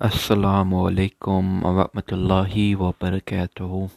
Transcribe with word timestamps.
Assalamu 0.00 0.88
alaikum 0.88 1.60
wa 1.60 1.84
rahmatullahi 1.84 2.74
wa 2.78 2.92
barakatuh. 2.92 3.90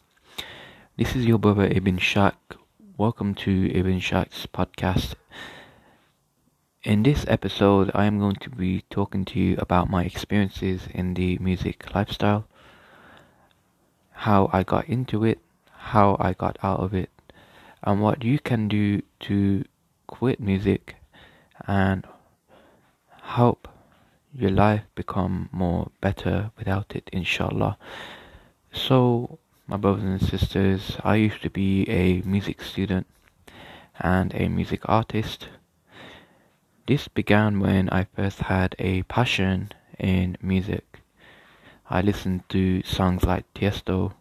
This 0.97 1.15
is 1.15 1.25
your 1.25 1.39
brother 1.39 1.67
Ibn 1.71 1.97
Shak. 1.99 2.35
Welcome 2.97 3.33
to 3.35 3.71
Ibn 3.71 4.01
Shak's 4.01 4.45
podcast. 4.45 5.15
In 6.83 7.03
this 7.03 7.23
episode, 7.29 7.91
I 7.95 8.05
am 8.05 8.19
going 8.19 8.35
to 8.41 8.49
be 8.49 8.83
talking 8.89 9.23
to 9.23 9.39
you 9.39 9.55
about 9.57 9.89
my 9.89 10.03
experiences 10.03 10.81
in 10.93 11.13
the 11.13 11.37
music 11.37 11.95
lifestyle, 11.95 12.45
how 14.11 14.49
I 14.51 14.63
got 14.63 14.89
into 14.89 15.23
it, 15.23 15.39
how 15.71 16.17
I 16.19 16.33
got 16.33 16.57
out 16.61 16.81
of 16.81 16.93
it, 16.93 17.09
and 17.83 18.01
what 18.01 18.21
you 18.21 18.37
can 18.37 18.67
do 18.67 19.01
to 19.21 19.63
quit 20.07 20.41
music 20.41 20.97
and 21.65 22.05
help 23.21 23.69
your 24.37 24.51
life 24.51 24.83
become 24.95 25.49
more 25.51 25.91
better 26.01 26.51
without 26.57 26.95
it 26.95 27.09
inshallah. 27.13 27.77
So 28.71 29.39
my 29.67 29.77
brothers 29.77 30.03
and 30.03 30.21
sisters 30.21 30.97
i 31.03 31.15
used 31.15 31.41
to 31.41 31.49
be 31.49 31.89
a 31.89 32.21
music 32.21 32.61
student 32.61 33.07
and 33.99 34.33
a 34.35 34.47
music 34.47 34.81
artist. 34.85 35.47
This 36.87 37.07
began 37.07 37.59
when 37.59 37.89
i 37.89 38.03
first 38.15 38.39
had 38.39 38.75
a 38.77 39.03
passion 39.03 39.71
in 39.97 40.37
music. 40.41 40.99
I 41.89 42.01
listened 42.01 42.47
to 42.49 42.83
songs 42.83 43.23
like 43.23 43.45
tiesto 43.53 44.13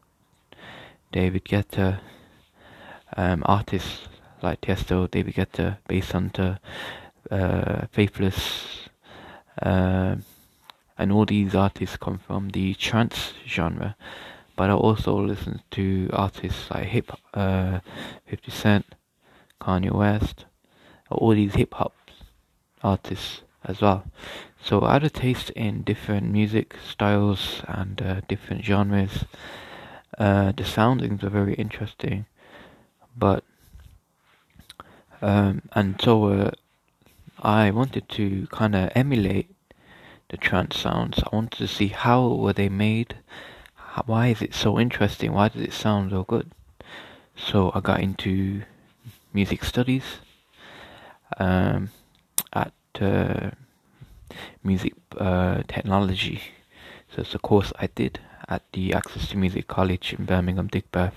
david 1.13 1.45
guetta 1.45 2.01
um, 3.17 3.43
artists 3.47 4.09
like 4.43 4.61
tiesto 4.61 5.11
david 5.11 5.35
guetta 5.35 5.79
Basshunter 5.89 6.59
uh, 7.31 7.87
faithless 7.91 8.84
uh, 9.63 10.17
and 10.97 11.13
all 11.13 11.25
these 11.27 11.55
artists 11.55 11.97
come 11.97 12.19
from 12.19 12.51
the 12.51 12.75
trance 12.75 13.33
genre. 13.47 13.97
But 14.57 14.71
I 14.71 14.75
also 14.75 15.21
listen 15.21 15.63
to 15.73 16.09
artists 16.13 16.71
like 16.71 16.87
hip, 16.87 17.11
uh, 17.33 17.81
50 18.27 18.51
Cent, 18.51 18.87
Kanye 19.61 19.91
West, 19.91 20.45
all 21.11 21.35
these 21.35 21.55
hip 21.55 21.75
hop 21.75 21.95
artists 22.83 23.43
as 23.65 23.81
well. 23.81 24.05
So 24.63 24.83
I 24.83 24.95
had 24.95 25.05
a 25.05 25.11
taste 25.11 25.51
in 25.51 25.83
different 25.83 26.31
music 26.31 26.77
styles 26.89 27.63
and 27.67 28.01
uh, 28.01 28.21
different 28.29 28.65
genres. 28.65 29.25
Uh, 30.17 30.53
the 30.53 30.65
soundings 30.65 31.25
are 31.25 31.31
very 31.31 31.55
interesting, 31.55 32.27
but 33.17 33.43
um, 35.21 35.63
and 35.73 36.01
so 36.01 36.27
uh, 36.27 36.51
I 37.43 37.71
wanted 37.71 38.09
to 38.11 38.47
kind 38.49 38.75
of 38.75 38.91
emulate 38.95 39.51
the 40.29 40.37
trance 40.37 40.79
sounds. 40.79 41.19
I 41.19 41.35
wanted 41.35 41.59
to 41.59 41.69
see 41.69 41.89
how 41.89 42.29
were 42.29 42.53
they 42.53 42.69
made. 42.69 43.17
why 44.07 44.29
is 44.29 44.43
it 44.43 44.55
so 44.55 44.79
interesting? 44.79 45.33
Why 45.33 45.49
does 45.49 45.63
it 45.63 45.73
sound 45.73 46.11
so 46.11 46.25
good? 46.25 46.51
So 47.37 47.73
I 47.75 47.81
got 47.81 48.01
into 48.01 48.63
music 49.33 49.65
studies 49.65 50.05
um, 51.39 51.91
at 52.53 52.73
uh, 53.01 53.51
music 54.63 54.95
uh, 55.19 55.63
technology. 55.69 56.41
So 57.11 57.23
it's 57.23 57.35
a 57.35 57.39
course 57.39 57.73
I 57.79 57.89
did 57.95 58.21
at 58.49 58.63
the 58.73 58.93
Access 58.95 59.29
to 59.29 59.37
Music 59.37 59.69
College 59.69 60.15
in 60.19 60.25
Birmingham, 60.25 60.69
Digbeth, 60.69 61.15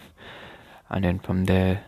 and 0.90 1.04
then 1.04 1.20
from 1.20 1.46
there 1.46 1.86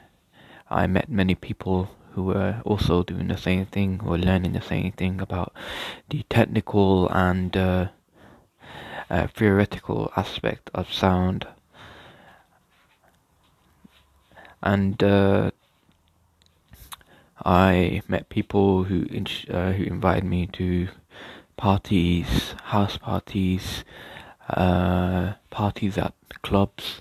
I 0.69 0.87
met 0.87 1.09
many 1.09 1.35
people 1.35 1.89
who 2.19 2.25
were 2.25 2.61
also 2.65 3.01
doing 3.01 3.29
the 3.29 3.37
same 3.37 3.65
thing 3.65 4.01
or 4.05 4.17
learning 4.17 4.51
the 4.51 4.61
same 4.61 4.91
thing 4.91 5.21
about 5.21 5.53
the 6.09 6.21
technical 6.29 7.07
and 7.09 7.55
uh, 7.55 7.87
uh, 9.09 9.27
theoretical 9.27 10.11
aspect 10.17 10.69
of 10.73 10.93
sound. 10.93 11.47
And 14.61 15.01
uh, 15.01 15.51
I 17.45 18.01
met 18.09 18.27
people 18.27 18.83
who 18.83 19.05
uh, 19.49 19.71
who 19.71 19.83
invited 19.85 20.25
me 20.25 20.47
to 20.59 20.89
parties, 21.55 22.53
house 22.63 22.97
parties, 22.97 23.85
uh, 24.49 25.35
parties 25.49 25.97
at 25.97 26.13
clubs 26.41 26.99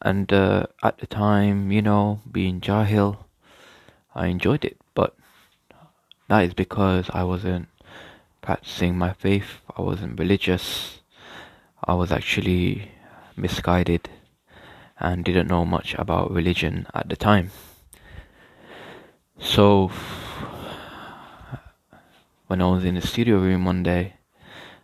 and 0.00 0.32
uh, 0.32 0.66
at 0.82 0.98
the 0.98 1.06
time, 1.06 1.70
you 1.70 1.82
know, 1.82 2.20
being 2.30 2.60
Jahil, 2.60 3.25
I 4.16 4.26
enjoyed 4.28 4.64
it, 4.64 4.78
but 4.94 5.14
that 6.28 6.40
is 6.40 6.54
because 6.54 7.10
I 7.12 7.22
wasn't 7.22 7.68
practicing 8.40 8.96
my 8.96 9.12
faith, 9.12 9.60
I 9.76 9.82
wasn't 9.82 10.18
religious, 10.18 11.00
I 11.84 11.94
was 11.94 12.10
actually 12.10 12.90
misguided 13.36 14.08
and 14.98 15.24
didn't 15.24 15.48
know 15.48 15.66
much 15.66 15.94
about 15.94 16.32
religion 16.32 16.86
at 16.94 17.08
the 17.08 17.16
time. 17.16 17.50
So, 19.38 19.90
when 22.46 22.62
I 22.62 22.70
was 22.70 22.84
in 22.84 22.94
the 22.94 23.06
studio 23.06 23.38
room 23.38 23.66
one 23.66 23.82
day, 23.82 24.14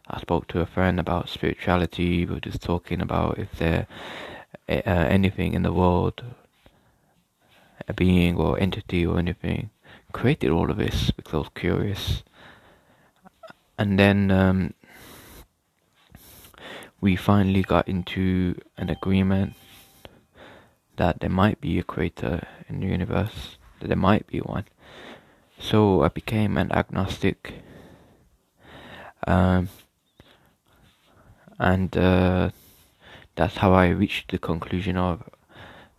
I 0.07 0.21
spoke 0.21 0.47
to 0.49 0.61
a 0.61 0.67
friend 0.67 1.01
about 1.01 1.31
spirituality. 1.31 2.27
We 2.27 2.35
were 2.35 2.41
just 2.41 2.61
talking 2.61 3.01
about 3.01 3.39
if 3.39 3.53
there 3.53 3.87
uh, 4.69 4.73
anything 4.85 5.55
in 5.55 5.63
the 5.63 5.73
world, 5.73 6.23
a 7.89 7.93
being 7.93 8.37
or 8.37 8.59
entity 8.59 9.07
or 9.07 9.19
anything, 9.19 9.71
created 10.13 10.51
all 10.51 10.71
of 10.71 10.77
this 10.77 11.11
because 11.11 11.35
I 11.35 11.39
was 11.39 11.51
curious. 11.55 12.23
And 13.79 13.99
then 13.99 14.31
um, 14.31 14.75
we 17.01 17.17
finally 17.17 17.63
got 17.63 17.89
into 17.89 18.55
an 18.77 18.89
agreement 18.89 19.55
that 20.97 21.21
there 21.21 21.31
might 21.31 21.61
be 21.61 21.79
a 21.79 21.83
creator 21.83 22.47
in 22.69 22.81
the 22.81 22.87
universe, 22.87 23.57
that 23.81 23.89
there 23.89 23.97
might 23.97 24.27
be 24.27 24.39
one. 24.39 24.67
So 25.59 26.03
I 26.03 26.09
became 26.09 26.57
an 26.57 26.71
agnostic. 26.73 27.55
Um, 29.27 29.69
and 31.59 31.97
uh, 31.97 32.51
that's 33.35 33.57
how 33.57 33.73
I 33.73 33.89
reached 33.89 34.31
the 34.31 34.39
conclusion 34.39 34.97
of 34.97 35.29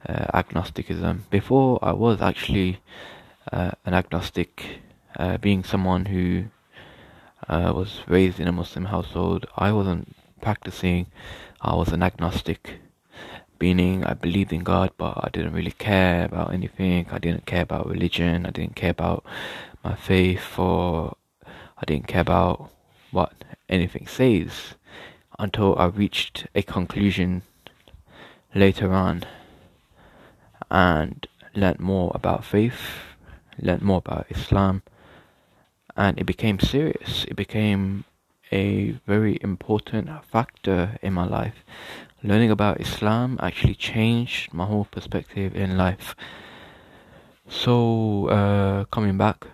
uh, 0.07 0.25
agnosticism. 0.33 1.25
Before, 1.29 1.79
I 1.81 1.93
was 1.93 2.21
actually 2.21 2.79
uh, 3.51 3.71
an 3.85 3.93
agnostic, 3.93 4.79
uh, 5.17 5.37
being 5.37 5.63
someone 5.63 6.05
who 6.05 6.45
uh, 7.47 7.73
was 7.75 8.01
raised 8.07 8.39
in 8.39 8.47
a 8.47 8.51
Muslim 8.51 8.85
household. 8.85 9.45
I 9.55 9.71
wasn't 9.71 10.15
practicing, 10.41 11.07
I 11.61 11.75
was 11.75 11.89
an 11.89 12.03
agnostic, 12.03 12.79
meaning 13.59 14.03
I 14.03 14.13
believed 14.13 14.51
in 14.51 14.63
God, 14.63 14.91
but 14.97 15.13
I 15.17 15.29
didn't 15.31 15.53
really 15.53 15.71
care 15.71 16.25
about 16.25 16.53
anything. 16.53 17.07
I 17.11 17.19
didn't 17.19 17.45
care 17.45 17.61
about 17.63 17.89
religion, 17.89 18.45
I 18.45 18.51
didn't 18.51 18.75
care 18.75 18.91
about 18.91 19.23
my 19.83 19.95
faith, 19.95 20.57
or 20.57 21.15
I 21.77 21.85
didn't 21.85 22.07
care 22.07 22.21
about 22.21 22.69
what 23.11 23.33
anything 23.69 24.07
says 24.07 24.75
until 25.39 25.77
I 25.77 25.85
reached 25.85 26.47
a 26.55 26.61
conclusion 26.61 27.41
later 28.53 28.93
on 28.93 29.23
and 30.73 31.28
learnt 31.56 31.79
more 31.79 32.11
about 32.16 32.44
faith, 32.44 32.81
learnt 33.59 33.84
more 33.84 34.00
about 34.00 34.25
Islam, 34.29 34.81
and 35.95 36.19
it 36.19 36.25
became 36.25 36.59
serious. 36.59 37.25
It 37.25 37.35
became 37.35 38.03
a 38.51 38.91
very 39.06 39.38
important 39.41 40.09
factor 40.25 40.97
in 41.01 41.13
my 41.13 41.25
life. 41.25 41.63
Learning 42.23 42.51
about 42.51 42.81
Islam 42.81 43.38
actually 43.41 43.75
changed 43.75 44.53
my 44.53 44.66
whole 44.66 44.85
perspective 44.85 45.56
in 45.56 45.78
life. 45.78 46.16
So, 47.47 48.28
uh, 48.28 48.85
coming 48.85 49.17
back 49.17 49.45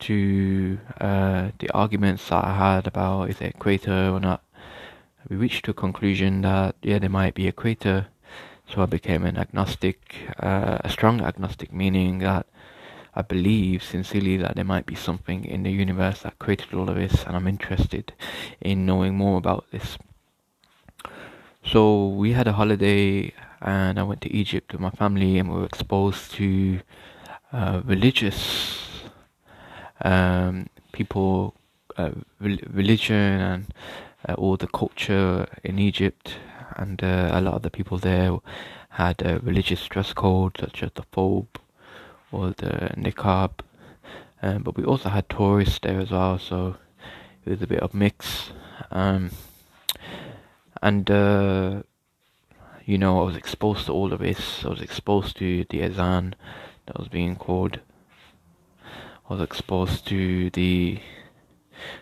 to 0.00 0.78
uh, 1.00 1.50
the 1.58 1.70
arguments 1.74 2.28
that 2.28 2.44
I 2.44 2.54
had 2.54 2.86
about 2.86 3.30
is 3.30 3.38
there 3.38 3.52
a 3.54 3.58
creator 3.58 4.10
or 4.10 4.20
not, 4.20 4.44
we 5.28 5.36
reached 5.36 5.66
a 5.68 5.72
conclusion 5.72 6.42
that 6.42 6.74
yeah 6.82 6.98
there 6.98 7.08
might 7.08 7.34
be 7.34 7.48
a 7.48 7.52
creator 7.52 8.08
so 8.72 8.82
I 8.82 8.86
became 8.86 9.24
an 9.24 9.36
agnostic 9.36 10.14
uh, 10.40 10.78
a 10.82 10.88
strong 10.88 11.20
agnostic 11.20 11.72
meaning 11.72 12.18
that 12.18 12.46
I 13.14 13.22
believe 13.22 13.82
sincerely 13.82 14.38
that 14.38 14.56
there 14.56 14.64
might 14.64 14.86
be 14.86 14.94
something 14.94 15.44
in 15.44 15.62
the 15.64 15.70
universe 15.70 16.22
that 16.22 16.38
created 16.38 16.72
all 16.72 16.88
of 16.88 16.96
this 16.96 17.24
and 17.24 17.36
I'm 17.36 17.46
interested 17.46 18.14
in 18.60 18.86
knowing 18.86 19.14
more 19.16 19.36
about 19.36 19.66
this. 19.70 19.98
So 21.64 22.08
we 22.08 22.32
had 22.32 22.48
a 22.48 22.54
holiday 22.54 23.34
and 23.60 24.00
I 24.00 24.02
went 24.02 24.22
to 24.22 24.32
Egypt 24.32 24.72
with 24.72 24.80
my 24.80 24.90
family 24.90 25.38
and 25.38 25.50
we 25.50 25.60
were 25.60 25.66
exposed 25.66 26.32
to 26.32 26.80
uh, 27.52 27.82
religious 27.84 29.02
um, 30.00 30.68
people 30.92 31.54
uh, 31.98 32.10
religion 32.40 33.40
and 33.40 33.74
uh, 34.26 34.34
all 34.34 34.56
the 34.56 34.68
culture 34.68 35.46
in 35.62 35.78
Egypt, 35.78 36.36
and 36.76 37.02
uh, 37.02 37.30
a 37.32 37.40
lot 37.40 37.54
of 37.54 37.62
the 37.62 37.70
people 37.70 37.98
there 37.98 38.36
had 38.90 39.22
a 39.22 39.38
religious 39.40 39.86
dress 39.86 40.12
code 40.12 40.56
such 40.58 40.82
as 40.82 40.90
the 40.94 41.02
thobe 41.12 41.56
or 42.30 42.50
the 42.50 42.92
niqab. 42.96 43.60
Um, 44.42 44.62
but 44.62 44.76
we 44.76 44.84
also 44.84 45.08
had 45.08 45.28
tourists 45.28 45.78
there 45.82 46.00
as 46.00 46.10
well, 46.10 46.38
so 46.38 46.76
it 47.44 47.50
was 47.50 47.62
a 47.62 47.66
bit 47.66 47.80
of 47.80 47.94
mix. 47.94 48.50
Um, 48.90 49.30
and 50.82 51.08
uh, 51.10 51.82
you 52.84 52.98
know, 52.98 53.20
I 53.20 53.24
was 53.24 53.36
exposed 53.36 53.86
to 53.86 53.92
all 53.92 54.12
of 54.12 54.20
this. 54.20 54.64
I 54.64 54.68
was 54.68 54.82
exposed 54.82 55.36
to 55.38 55.64
the 55.70 55.82
azan 55.82 56.34
that 56.86 56.98
was 56.98 57.08
being 57.08 57.36
called. 57.36 57.78
I 59.28 59.34
was 59.34 59.42
exposed 59.42 60.06
to 60.08 60.50
the 60.50 61.00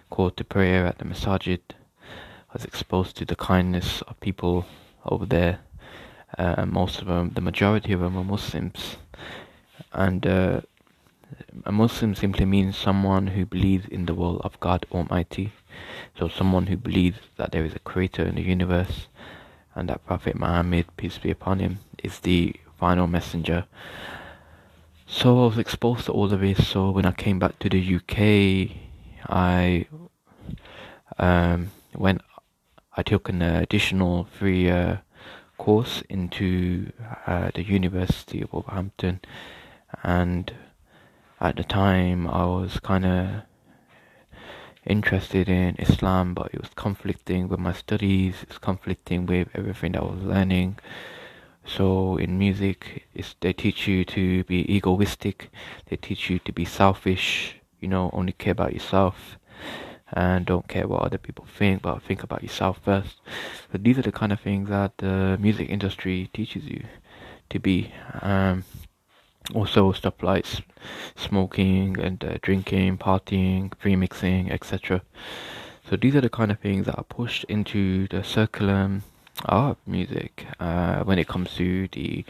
call 0.08 0.30
to 0.30 0.44
prayer 0.44 0.86
at 0.86 0.98
the 0.98 1.04
masajid. 1.04 1.60
I 2.50 2.54
was 2.54 2.64
exposed 2.64 3.16
to 3.16 3.24
the 3.24 3.36
kindness 3.36 4.02
of 4.02 4.18
people 4.18 4.66
over 5.04 5.24
there. 5.24 5.60
Uh, 6.36 6.66
most 6.66 7.00
of 7.00 7.06
them, 7.06 7.30
the 7.32 7.40
majority 7.40 7.92
of 7.92 8.00
them, 8.00 8.16
are 8.16 8.24
Muslims, 8.24 8.96
and 9.92 10.26
uh, 10.26 10.60
a 11.64 11.70
Muslim 11.70 12.16
simply 12.16 12.44
means 12.44 12.76
someone 12.76 13.28
who 13.28 13.46
believes 13.46 13.86
in 13.86 14.06
the 14.06 14.14
will 14.14 14.40
of 14.40 14.58
God 14.58 14.84
Almighty. 14.90 15.52
So 16.18 16.26
someone 16.28 16.66
who 16.66 16.76
believes 16.76 17.18
that 17.36 17.52
there 17.52 17.64
is 17.64 17.74
a 17.76 17.78
creator 17.78 18.24
in 18.24 18.34
the 18.34 18.42
universe 18.42 19.06
and 19.76 19.88
that 19.88 20.04
Prophet 20.04 20.36
Muhammad, 20.36 20.86
peace 20.96 21.18
be 21.18 21.30
upon 21.30 21.60
him, 21.60 21.78
is 22.02 22.18
the 22.18 22.56
final 22.78 23.06
messenger. 23.06 23.66
So 25.06 25.44
I 25.44 25.46
was 25.46 25.58
exposed 25.58 26.06
to 26.06 26.12
all 26.12 26.32
of 26.32 26.40
this. 26.40 26.66
So 26.66 26.90
when 26.90 27.06
I 27.06 27.12
came 27.12 27.38
back 27.38 27.60
to 27.60 27.68
the 27.68 27.96
UK, 27.96 28.76
I 29.28 29.86
um, 31.16 31.70
went. 31.94 32.22
I 32.96 33.02
took 33.02 33.28
an 33.28 33.40
additional 33.40 34.24
three-year 34.24 35.02
course 35.58 36.02
into 36.08 36.90
uh, 37.26 37.50
the 37.54 37.62
University 37.62 38.42
of 38.42 38.52
Wolverhampton, 38.52 39.20
and 40.02 40.52
at 41.40 41.56
the 41.56 41.62
time 41.62 42.26
I 42.26 42.44
was 42.46 42.80
kind 42.80 43.06
of 43.06 43.28
interested 44.84 45.48
in 45.48 45.76
Islam, 45.78 46.34
but 46.34 46.52
it 46.52 46.60
was 46.60 46.70
conflicting 46.74 47.48
with 47.48 47.60
my 47.60 47.72
studies, 47.72 48.34
it's 48.42 48.58
conflicting 48.58 49.24
with 49.24 49.48
everything 49.54 49.92
that 49.92 50.02
I 50.02 50.06
was 50.06 50.22
learning. 50.22 50.78
So 51.64 52.16
in 52.16 52.38
music, 52.38 53.06
they 53.40 53.52
teach 53.52 53.86
you 53.86 54.04
to 54.06 54.42
be 54.44 54.64
egoistic, 54.74 55.50
they 55.88 55.96
teach 55.96 56.28
you 56.28 56.40
to 56.40 56.52
be 56.52 56.64
selfish, 56.64 57.56
you 57.78 57.86
know, 57.86 58.10
only 58.12 58.32
care 58.32 58.52
about 58.52 58.72
yourself 58.72 59.38
and 60.12 60.46
don't 60.46 60.68
care 60.68 60.86
what 60.86 61.02
other 61.02 61.18
people 61.18 61.46
think, 61.58 61.82
but 61.82 62.02
think 62.02 62.22
about 62.22 62.42
yourself 62.42 62.80
first. 62.84 63.20
But 63.70 63.84
these 63.84 63.98
are 63.98 64.02
the 64.02 64.12
kind 64.12 64.32
of 64.32 64.40
things 64.40 64.68
that 64.68 64.98
the 64.98 65.38
music 65.40 65.68
industry 65.68 66.30
teaches 66.32 66.64
you 66.64 66.84
to 67.50 67.58
be. 67.58 67.92
Um, 68.22 68.64
also 69.54 69.92
stuff 69.92 70.22
like 70.22 70.46
smoking 71.16 71.98
and 71.98 72.22
uh, 72.24 72.38
drinking, 72.42 72.98
partying, 72.98 73.72
remixing, 73.84 74.50
etc. 74.50 75.02
So 75.88 75.96
these 75.96 76.14
are 76.14 76.20
the 76.20 76.30
kind 76.30 76.50
of 76.50 76.60
things 76.60 76.86
that 76.86 76.96
are 76.96 77.04
pushed 77.04 77.44
into 77.44 78.06
the 78.08 78.22
curriculum 78.22 79.02
of 79.46 79.76
music 79.86 80.46
uh, 80.58 81.02
when 81.04 81.18
it 81.18 81.26
comes 81.26 81.54
to 81.54 81.88
the 81.88 82.24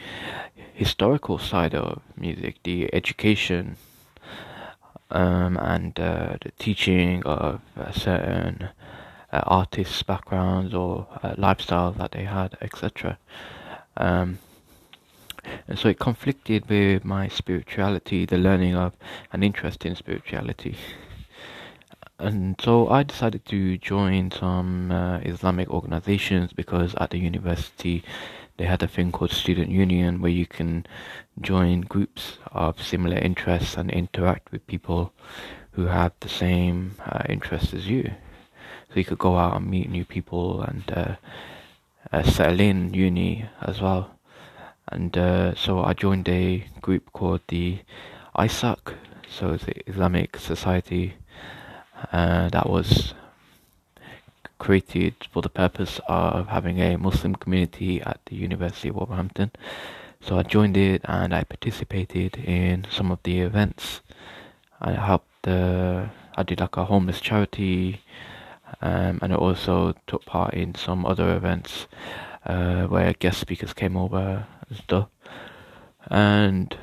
historical 0.72 1.38
side 1.38 1.74
of 1.74 2.00
music, 2.16 2.56
the 2.62 2.92
education 2.94 3.76
um, 5.10 5.56
and 5.56 5.98
uh, 5.98 6.36
the 6.40 6.52
teaching 6.58 7.22
of 7.24 7.60
uh, 7.76 7.92
certain 7.92 8.68
uh, 9.32 9.42
artists' 9.46 10.02
backgrounds 10.02 10.74
or 10.74 11.06
uh, 11.22 11.34
lifestyles 11.34 11.96
that 11.98 12.12
they 12.12 12.24
had, 12.24 12.56
etc. 12.60 13.18
Um, 13.96 14.38
and 15.66 15.78
so 15.78 15.88
it 15.88 15.98
conflicted 15.98 16.68
with 16.68 17.04
my 17.04 17.28
spirituality, 17.28 18.26
the 18.26 18.38
learning 18.38 18.76
of 18.76 18.96
an 19.32 19.42
interest 19.42 19.86
in 19.86 19.96
spirituality. 19.96 20.76
And 22.18 22.60
so 22.60 22.88
I 22.88 23.02
decided 23.02 23.46
to 23.46 23.78
join 23.78 24.30
some 24.30 24.92
uh, 24.92 25.18
Islamic 25.18 25.70
organizations 25.70 26.52
because 26.52 26.94
at 26.96 27.10
the 27.10 27.18
university 27.18 28.04
they 28.60 28.66
had 28.66 28.82
a 28.82 28.86
thing 28.86 29.10
called 29.10 29.30
Student 29.30 29.70
Union 29.70 30.20
where 30.20 30.30
you 30.30 30.44
can 30.44 30.84
join 31.40 31.80
groups 31.80 32.36
of 32.52 32.82
similar 32.82 33.16
interests 33.16 33.78
and 33.78 33.90
interact 33.90 34.52
with 34.52 34.66
people 34.66 35.14
who 35.70 35.86
have 35.86 36.12
the 36.20 36.28
same 36.28 36.96
uh, 37.06 37.22
interests 37.26 37.72
as 37.72 37.88
you. 37.88 38.10
So 38.90 38.96
you 38.96 39.04
could 39.06 39.16
go 39.16 39.38
out 39.38 39.56
and 39.56 39.70
meet 39.70 39.88
new 39.88 40.04
people 40.04 40.60
and 40.60 40.84
uh, 40.92 41.16
uh 42.12 42.22
settle 42.22 42.60
in 42.60 42.92
uni 42.92 43.46
as 43.62 43.80
well 43.80 44.18
and 44.88 45.16
uh, 45.16 45.54
so 45.54 45.82
I 45.82 45.94
joined 45.94 46.28
a 46.28 46.66
group 46.82 47.12
called 47.14 47.40
the 47.48 47.78
ISOC, 48.36 48.94
so 49.26 49.56
the 49.56 49.88
Islamic 49.88 50.36
Society 50.36 51.14
uh, 52.12 52.50
that 52.50 52.68
was 52.68 53.14
created 54.60 55.14
for 55.32 55.42
the 55.42 55.48
purpose 55.48 55.98
of 56.06 56.46
having 56.46 56.78
a 56.80 56.96
Muslim 56.96 57.34
community 57.34 58.00
at 58.02 58.20
the 58.26 58.36
University 58.36 58.90
of 58.90 58.94
Wolverhampton. 58.96 59.50
So 60.20 60.38
I 60.38 60.42
joined 60.44 60.76
it 60.76 61.00
and 61.06 61.34
I 61.34 61.42
participated 61.44 62.36
in 62.36 62.86
some 62.88 63.10
of 63.10 63.18
the 63.24 63.40
events. 63.40 64.02
I 64.80 64.92
helped. 64.92 65.48
Uh, 65.48 66.06
I 66.36 66.42
did 66.42 66.60
like 66.60 66.76
a 66.76 66.84
homeless 66.84 67.20
charity, 67.20 68.02
um, 68.80 69.18
and 69.22 69.32
I 69.32 69.36
also 69.36 69.94
took 70.06 70.24
part 70.26 70.54
in 70.54 70.74
some 70.74 71.04
other 71.04 71.34
events 71.34 71.86
uh, 72.46 72.84
where 72.84 73.12
guest 73.14 73.40
speakers 73.40 73.72
came 73.72 73.96
over 73.96 74.46
and 74.68 74.78
stuff. 74.78 75.08
And 76.06 76.76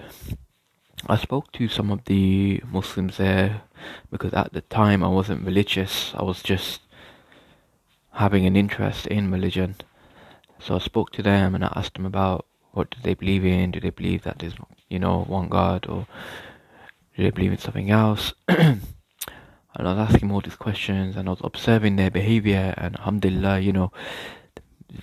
I 1.08 1.16
spoke 1.18 1.52
to 1.54 1.68
some 1.68 1.92
of 1.92 2.06
the 2.06 2.62
Muslims 2.72 3.18
there 3.18 3.62
because 4.12 4.34
at 4.34 4.54
the 4.54 4.62
time 4.62 5.04
I 5.04 5.10
wasn't 5.10 5.46
religious, 5.46 6.14
I 6.16 6.24
was 6.24 6.42
just 6.42 6.82
having 8.18 8.48
an 8.48 8.56
interest 8.56 9.06
in 9.08 9.32
religion. 9.32 9.76
So 10.60 10.76
I 10.76 10.80
spoke 10.80 11.12
to 11.12 11.22
them 11.22 11.54
and 11.54 11.64
I 11.64 11.72
asked 11.76 11.94
them 11.94 12.06
about 12.06 12.48
what 12.72 12.90
do 12.90 12.98
they 13.04 13.14
believe 13.14 13.46
in? 13.46 13.72
Do 13.72 13.80
they 13.80 13.92
believe 13.92 14.24
that 14.24 14.40
there's, 14.40 14.56
you 14.90 14.98
know, 14.98 15.24
one 15.24 15.50
God 15.50 15.86
or 15.88 16.08
do 17.16 17.24
they 17.24 17.30
believe 17.30 17.52
in 17.52 17.60
something 17.60 17.92
else? 17.92 18.34
and 18.48 18.82
I 19.76 19.84
was 19.84 20.10
asking 20.10 20.32
all 20.32 20.42
these 20.42 20.56
questions 20.56 21.16
and 21.16 21.30
I 21.30 21.32
was 21.32 21.42
observing 21.44 21.96
their 21.96 22.10
behavior 22.10 22.74
and 22.78 22.96
alhamdulillah, 22.98 23.60
you 23.60 23.72
know, 23.72 23.92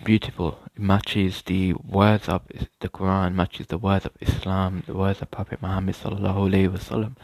beautiful. 0.03 0.59
It 0.75 0.83
matches 0.83 1.43
the 1.43 1.75
words 1.75 2.29
of 2.29 2.43
the 2.81 2.89
Quran, 2.89 3.35
matches 3.35 3.69
the 3.69 3.79
words 3.79 4.07
of 4.07 4.13
Islam, 4.21 4.83
the 4.87 4.95
words 4.95 5.23
of 5.23 5.31
Prophet 5.31 5.63
Muhammad 5.63 5.95
sallallahu 5.95 6.51
alaihi 6.51 6.69
wasallam. 6.69 7.15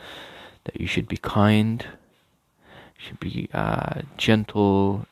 That 0.64 0.80
you 0.80 0.86
should 0.86 1.08
be 1.08 1.16
kind, 1.16 1.84
should 2.96 3.18
be 3.18 3.48
uh, 3.52 4.02
gentle, 4.16 5.06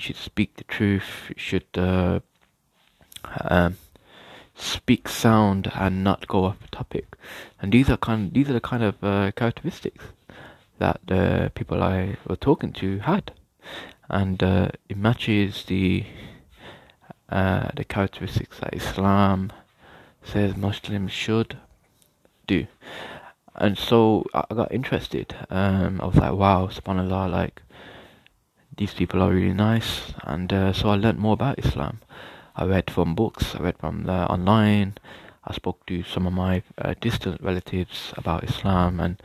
you 0.00 0.06
should 0.06 0.16
speak 0.16 0.56
the 0.56 0.64
truth, 0.64 1.28
you 1.28 1.34
should 1.36 1.66
uh, 1.76 2.20
um, 3.42 3.76
speak 4.54 5.08
sound 5.08 5.70
and 5.74 6.02
not 6.02 6.26
go 6.26 6.44
off 6.44 6.70
topic. 6.70 7.16
And 7.60 7.72
these 7.72 7.90
are 7.90 7.98
kind 7.98 8.28
of, 8.28 8.34
these 8.34 8.48
are 8.48 8.54
the 8.54 8.60
kind 8.60 8.82
of 8.82 9.04
uh, 9.04 9.32
characteristics 9.32 10.04
that 10.78 11.00
the 11.06 11.52
people 11.54 11.82
I 11.82 12.16
was 12.26 12.38
talking 12.40 12.72
to 12.74 13.00
had, 13.00 13.32
and 14.08 14.42
uh, 14.42 14.68
it 14.88 14.96
matches 14.96 15.64
the 15.66 16.06
uh, 17.28 17.68
the 17.76 17.84
characteristics 17.84 18.58
that 18.60 18.74
Islam 18.74 19.52
says 20.24 20.56
Muslims 20.56 21.12
should 21.12 21.58
do. 22.46 22.66
And 23.54 23.76
so 23.76 24.24
I 24.32 24.54
got 24.54 24.72
interested. 24.72 25.36
Um, 25.50 26.00
I 26.00 26.06
was 26.06 26.16
like, 26.16 26.32
wow, 26.32 26.68
subhanAllah, 26.68 27.30
like, 27.30 27.62
these 28.80 28.94
people 28.94 29.20
are 29.22 29.30
really 29.30 29.52
nice. 29.52 30.14
And 30.24 30.50
uh, 30.50 30.72
so 30.72 30.88
I 30.88 30.94
learned 30.96 31.18
more 31.18 31.34
about 31.34 31.58
Islam. 31.58 32.00
I 32.56 32.64
read 32.64 32.90
from 32.90 33.14
books, 33.14 33.54
I 33.54 33.58
read 33.58 33.76
from 33.76 34.04
the 34.04 34.26
online, 34.26 34.94
I 35.44 35.52
spoke 35.52 35.84
to 35.86 36.02
some 36.02 36.26
of 36.26 36.32
my 36.32 36.62
uh, 36.78 36.94
distant 36.98 37.42
relatives 37.42 38.14
about 38.16 38.42
Islam 38.42 38.98
and 38.98 39.22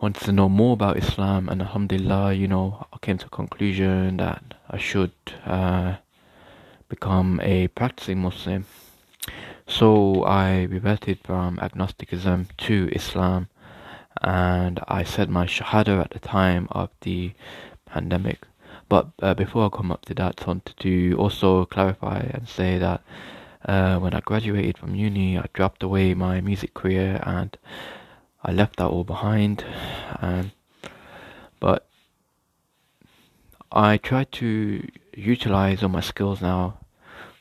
wanted 0.00 0.24
to 0.24 0.32
know 0.32 0.48
more 0.48 0.72
about 0.72 0.96
Islam. 0.96 1.48
And 1.48 1.62
Alhamdulillah, 1.62 2.32
you 2.32 2.48
know, 2.48 2.86
I 2.92 2.98
came 2.98 3.18
to 3.18 3.26
a 3.26 3.30
conclusion 3.30 4.16
that 4.16 4.42
I 4.68 4.78
should 4.78 5.12
uh, 5.46 5.96
become 6.88 7.40
a 7.44 7.68
practicing 7.68 8.18
Muslim. 8.18 8.66
So 9.68 10.24
I 10.24 10.64
reverted 10.64 11.20
from 11.22 11.60
agnosticism 11.62 12.48
to 12.66 12.88
Islam 12.90 13.46
and 14.22 14.80
I 14.88 15.04
said 15.04 15.30
my 15.30 15.46
Shahada 15.46 16.02
at 16.02 16.10
the 16.10 16.18
time 16.18 16.66
of 16.72 16.90
the 17.02 17.32
pandemic. 17.92 18.46
But 18.88 19.10
uh, 19.22 19.34
before 19.34 19.66
I 19.66 19.76
come 19.76 19.92
up 19.92 20.04
to 20.06 20.14
that, 20.14 20.42
I 20.42 20.46
wanted 20.46 20.76
to 20.78 21.14
also 21.16 21.64
clarify 21.64 22.20
and 22.34 22.48
say 22.48 22.78
that 22.78 23.02
uh, 23.64 23.98
when 23.98 24.14
I 24.14 24.20
graduated 24.20 24.78
from 24.78 24.94
uni, 24.94 25.38
I 25.38 25.46
dropped 25.52 25.82
away 25.82 26.14
my 26.14 26.40
music 26.40 26.74
career 26.74 27.20
and 27.24 27.56
I 28.42 28.52
left 28.52 28.76
that 28.76 28.88
all 28.88 29.04
behind. 29.04 29.64
Um, 30.20 30.52
but 31.60 31.86
I 33.70 33.98
try 33.98 34.24
to 34.24 34.88
utilize 35.14 35.82
all 35.82 35.90
my 35.90 36.00
skills 36.00 36.40
now 36.40 36.78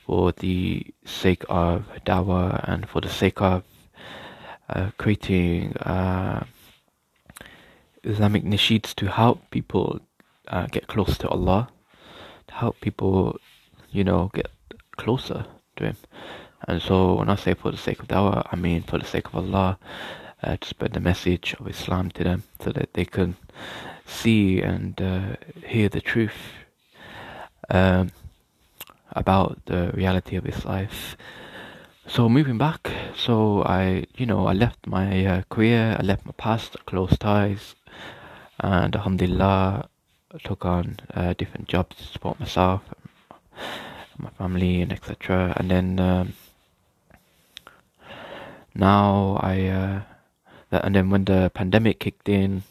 for 0.05 0.31
the 0.33 0.85
sake 1.05 1.43
of 1.49 1.85
dawah 2.05 2.63
and 2.67 2.87
for 2.89 3.01
the 3.01 3.09
sake 3.09 3.41
of 3.41 3.63
uh, 4.69 4.91
creating 4.97 5.73
uh, 5.77 6.43
Islamic 8.03 8.43
nasheeds 8.43 8.93
to 8.95 9.07
help 9.07 9.49
people 9.49 9.99
uh, 10.49 10.67
get 10.67 10.87
close 10.87 11.17
to 11.19 11.27
Allah 11.29 11.69
to 12.47 12.53
help 12.53 12.79
people, 12.81 13.39
you 13.91 14.03
know, 14.03 14.31
get 14.33 14.51
closer 14.97 15.45
to 15.77 15.83
Him. 15.83 15.97
And 16.67 16.81
so 16.81 17.15
when 17.15 17.29
I 17.29 17.35
say 17.35 17.53
for 17.53 17.71
the 17.71 17.77
sake 17.77 17.99
of 17.99 18.07
dawah, 18.07 18.47
I 18.51 18.55
mean 18.55 18.83
for 18.83 18.97
the 18.97 19.05
sake 19.05 19.27
of 19.27 19.35
Allah, 19.35 19.77
uh, 20.43 20.57
to 20.57 20.67
spread 20.67 20.93
the 20.93 20.99
message 20.99 21.55
of 21.59 21.67
Islam 21.67 22.11
to 22.11 22.23
them 22.23 22.43
so 22.61 22.71
that 22.71 22.93
they 22.93 23.05
can 23.05 23.35
see 24.05 24.61
and 24.61 25.01
uh, 25.01 25.35
hear 25.65 25.89
the 25.89 26.01
truth 26.01 26.53
um, 27.69 28.11
about 29.11 29.59
the 29.65 29.91
reality 29.93 30.35
of 30.35 30.43
this 30.43 30.65
life. 30.65 31.15
So 32.07 32.27
moving 32.27 32.57
back, 32.57 32.91
so 33.15 33.63
I, 33.63 34.05
you 34.15 34.25
know, 34.25 34.47
I 34.47 34.53
left 34.53 34.87
my 34.87 35.25
uh, 35.25 35.41
career, 35.49 35.95
I 35.99 36.01
left 36.01 36.25
my 36.25 36.31
past, 36.37 36.75
close 36.85 37.15
ties, 37.17 37.75
and 38.59 38.95
alhamdulillah, 38.95 39.85
I 39.85 39.88
took 40.37 40.65
on 40.65 40.97
uh, 41.13 41.33
different 41.33 41.67
jobs 41.67 41.95
to 41.97 42.03
support 42.03 42.39
myself, 42.39 42.81
and 44.13 44.23
my 44.23 44.29
family, 44.31 44.81
and 44.81 44.91
etc. 44.91 45.53
And 45.57 45.71
then 45.71 45.99
um, 45.99 46.33
now 48.75 49.39
I, 49.41 49.65
uh, 49.67 50.01
and 50.71 50.95
then 50.95 51.09
when 51.09 51.25
the 51.25 51.51
pandemic 51.53 51.99
kicked 51.99 52.29
in, 52.29 52.63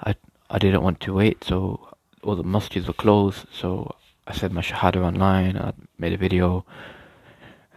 I 0.00 0.14
I 0.50 0.58
didn't 0.58 0.82
want 0.82 1.00
to 1.00 1.14
wait, 1.14 1.44
so 1.44 1.88
all 2.22 2.36
the 2.36 2.42
mosques 2.42 2.86
were 2.86 2.94
closed, 2.94 3.46
so 3.52 3.94
I 4.26 4.32
said 4.32 4.52
my 4.52 4.62
shahada 4.62 5.04
online. 5.04 5.56
I 5.58 5.72
made 5.98 6.12
a 6.12 6.16
video 6.16 6.64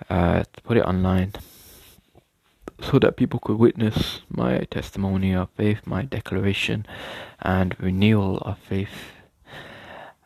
uh, 0.10 0.43
put 0.63 0.77
it 0.77 0.83
online 0.83 1.33
so 2.81 3.00
that 3.00 3.15
people 3.15 3.39
could 3.39 3.57
witness 3.57 4.21
my 4.29 4.59
testimony 4.71 5.33
of 5.33 5.50
faith, 5.51 5.79
my 5.85 6.01
declaration 6.01 6.85
and 7.41 7.75
renewal 7.79 8.38
of 8.39 8.57
faith. 8.59 9.13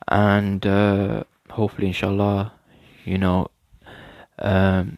And 0.08 0.66
uh, 0.66 1.24
hopefully, 1.50 1.88
inshallah, 1.88 2.54
you 3.04 3.18
know, 3.18 3.50
um, 4.40 4.98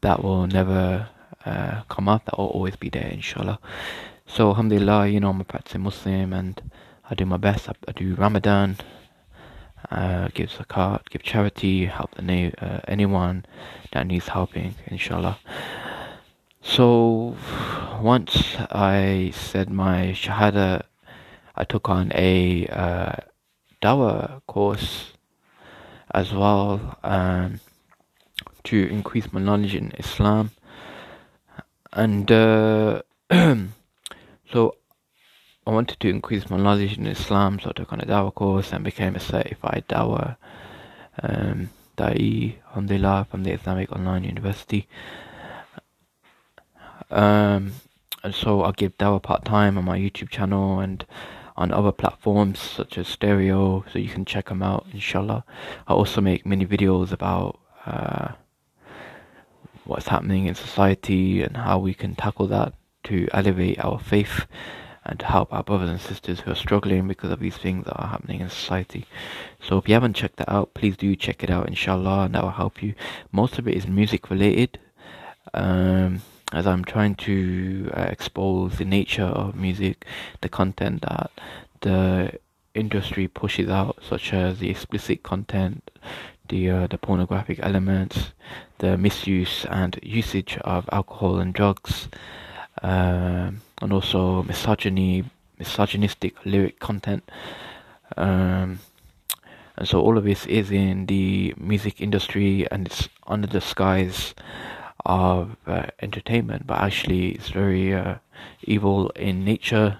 that 0.00 0.22
will 0.22 0.46
never 0.46 1.08
uh, 1.44 1.82
come 1.88 2.08
up, 2.08 2.24
that 2.26 2.38
will 2.38 2.46
always 2.46 2.76
be 2.76 2.88
there, 2.88 3.08
inshallah. 3.08 3.58
So, 4.26 4.48
alhamdulillah, 4.48 5.08
you 5.08 5.20
know, 5.20 5.30
I'm 5.30 5.40
a 5.40 5.44
practicing 5.44 5.82
Muslim 5.82 6.32
and 6.32 6.60
I 7.10 7.14
do 7.14 7.26
my 7.26 7.36
best. 7.36 7.68
I, 7.68 7.74
I 7.86 7.92
do 7.92 8.14
Ramadan, 8.14 8.76
uh, 9.90 10.28
give 10.32 10.50
zakat, 10.50 11.08
give 11.10 11.22
charity, 11.22 11.86
help 11.86 12.14
the 12.14 12.22
na- 12.22 12.52
uh, 12.58 12.80
anyone 12.88 13.44
that 13.92 14.06
needs 14.06 14.28
helping, 14.28 14.74
inshallah. 14.86 15.38
So 16.66 17.36
once 18.00 18.56
I 18.70 19.32
said 19.34 19.68
my 19.68 20.16
shahada, 20.16 20.84
I 21.54 21.64
took 21.64 21.90
on 21.90 22.10
a 22.14 22.66
uh, 22.66 23.16
dawah 23.82 24.40
course 24.46 25.12
as 26.12 26.32
well 26.32 26.98
um, 27.04 27.60
to 28.64 28.88
increase 28.88 29.30
my 29.30 29.40
knowledge 29.40 29.74
in 29.74 29.92
Islam, 29.98 30.52
and 31.92 32.32
uh, 32.32 33.02
so 33.30 34.76
I 35.66 35.70
wanted 35.70 36.00
to 36.00 36.08
increase 36.08 36.48
my 36.48 36.56
knowledge 36.56 36.96
in 36.96 37.06
Islam, 37.06 37.60
so 37.60 37.70
I 37.70 37.72
took 37.72 37.92
on 37.92 38.00
a 38.00 38.06
dawah 38.06 38.34
course 38.34 38.72
and 38.72 38.82
became 38.82 39.14
a 39.14 39.20
certified 39.20 39.84
dawah 39.86 40.36
um, 41.22 41.68
da'i, 41.98 42.56
alhamdulillah, 42.68 43.26
from 43.30 43.44
the 43.44 43.52
Islamic 43.52 43.92
Online 43.92 44.24
University. 44.24 44.88
Um, 47.10 47.72
and 48.22 48.34
so 48.34 48.64
I 48.64 48.72
give 48.72 48.96
dawah 48.98 49.22
part 49.22 49.44
time 49.44 49.76
on 49.76 49.84
my 49.84 49.98
YouTube 49.98 50.30
channel 50.30 50.80
and 50.80 51.04
on 51.56 51.70
other 51.72 51.92
platforms 51.92 52.58
such 52.58 52.98
as 52.98 53.06
Stereo, 53.06 53.84
so 53.92 53.98
you 53.98 54.08
can 54.08 54.24
check 54.24 54.48
them 54.48 54.62
out, 54.62 54.86
inshallah. 54.92 55.44
I 55.86 55.92
also 55.92 56.20
make 56.20 56.44
many 56.44 56.66
videos 56.66 57.12
about 57.12 57.60
uh, 57.86 58.32
what's 59.84 60.08
happening 60.08 60.46
in 60.46 60.54
society 60.54 61.42
and 61.42 61.56
how 61.56 61.78
we 61.78 61.94
can 61.94 62.14
tackle 62.14 62.46
that 62.48 62.74
to 63.04 63.28
elevate 63.32 63.78
our 63.84 63.98
faith 63.98 64.46
and 65.04 65.20
to 65.20 65.26
help 65.26 65.52
our 65.52 65.62
brothers 65.62 65.90
and 65.90 66.00
sisters 66.00 66.40
who 66.40 66.50
are 66.50 66.56
struggling 66.56 67.06
because 67.06 67.30
of 67.30 67.38
these 67.38 67.58
things 67.58 67.84
that 67.84 68.00
are 68.00 68.08
happening 68.08 68.40
in 68.40 68.48
society. 68.48 69.06
So 69.60 69.76
if 69.76 69.86
you 69.86 69.94
haven't 69.94 70.14
checked 70.14 70.36
that 70.36 70.50
out, 70.50 70.72
please 70.74 70.96
do 70.96 71.14
check 71.14 71.44
it 71.44 71.50
out, 71.50 71.68
inshallah, 71.68 72.24
and 72.24 72.34
that 72.34 72.42
will 72.42 72.50
help 72.50 72.82
you. 72.82 72.94
Most 73.30 73.58
of 73.58 73.68
it 73.68 73.74
is 73.74 73.86
music 73.86 74.30
related, 74.30 74.78
um, 75.52 76.22
as 76.54 76.66
I'm 76.66 76.84
trying 76.84 77.16
to 77.16 77.90
uh, 77.94 78.02
expose 78.02 78.78
the 78.78 78.84
nature 78.84 79.24
of 79.24 79.56
music, 79.56 80.06
the 80.40 80.48
content 80.48 81.02
that 81.02 81.30
the 81.80 82.38
industry 82.74 83.28
pushes 83.28 83.68
out, 83.68 83.98
such 84.08 84.32
as 84.32 84.60
the 84.60 84.70
explicit 84.70 85.22
content, 85.22 85.90
the 86.48 86.70
uh, 86.70 86.86
the 86.86 86.98
pornographic 86.98 87.58
elements, 87.62 88.32
the 88.78 88.96
misuse 88.96 89.66
and 89.66 89.98
usage 90.02 90.56
of 90.58 90.88
alcohol 90.92 91.38
and 91.38 91.52
drugs. 91.54 92.08
Um, 92.82 93.60
and 93.80 93.92
also 93.92 94.42
misogyny, 94.42 95.24
misogynistic 95.58 96.34
lyric 96.44 96.78
content. 96.78 97.30
Um, 98.16 98.80
and 99.76 99.88
so 99.88 100.00
all 100.00 100.16
of 100.18 100.24
this 100.24 100.46
is 100.46 100.70
in 100.70 101.06
the 101.06 101.54
music 101.56 102.00
industry 102.00 102.66
and 102.70 102.86
it's 102.86 103.08
under 103.26 103.46
the 103.46 103.60
skies 103.60 104.34
of 105.04 105.56
uh, 105.66 105.86
entertainment, 106.00 106.66
but 106.66 106.80
actually 106.80 107.30
it's 107.30 107.48
very 107.48 107.94
uh, 107.94 108.16
evil 108.62 109.10
in 109.10 109.44
nature 109.44 109.98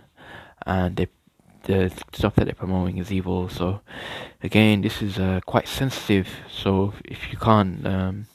and 0.66 0.96
they, 0.96 1.08
the 1.64 1.92
stuff 2.12 2.34
that 2.36 2.44
they're 2.44 2.54
promoting 2.54 2.98
is 2.98 3.12
evil. 3.12 3.48
So 3.48 3.80
again, 4.42 4.82
this 4.82 5.02
is 5.02 5.18
uh, 5.18 5.40
quite 5.46 5.68
sensitive. 5.68 6.28
So 6.50 6.94
if 7.04 7.30
you 7.30 7.38
can't 7.38 7.86
um, 7.86 8.26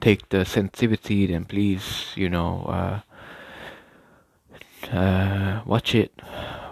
take 0.00 0.28
the 0.28 0.44
sensitivity, 0.44 1.26
then 1.26 1.44
please, 1.44 2.12
you 2.14 2.28
know, 2.28 2.62
uh, 2.68 3.00
uh, 4.94 5.62
watch 5.64 5.94
it 5.94 6.12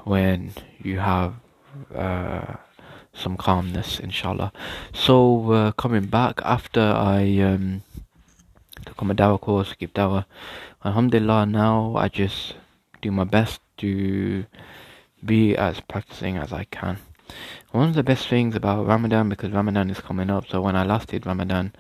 when 0.05 0.53
you 0.79 0.99
have 0.99 1.35
uh, 1.95 2.57
some 3.15 3.37
calmness, 3.37 4.01
inshallah. 4.01 4.53
So, 4.93 5.53
uh, 5.53 5.73
coming 5.73 6.07
back 6.07 6.41
after 6.45 6.81
I 6.81 7.39
um, 7.41 7.83
took 8.85 9.01
on 9.01 9.09
my 9.09 9.15
dawah 9.15 9.41
course, 9.41 9.73
give 9.79 9.95
dawah, 9.95 10.27
alhamdulillah, 10.85 11.47
now 11.47 11.95
I 11.97 12.09
just 12.09 12.55
do 13.01 13.11
my 13.11 13.25
best 13.25 13.61
to 13.79 14.45
be 15.25 15.57
as 15.57 15.81
practicing 15.81 16.37
as 16.37 16.53
I 16.53 16.65
can. 16.65 16.99
One 17.75 17.89
of 17.89 17.97
the 17.97 18.05
best 18.05 18.29
things 18.29 18.55
about 18.55 18.87
Ramadan, 18.87 19.29
because 19.29 19.51
Ramadan 19.51 19.91
is 19.91 19.99
coming 19.99 20.31
up, 20.31 20.47
so 20.47 20.61
when 20.61 20.77
I 20.77 20.85
last 20.85 21.09
did 21.09 21.27
Ramadan, 21.27 21.73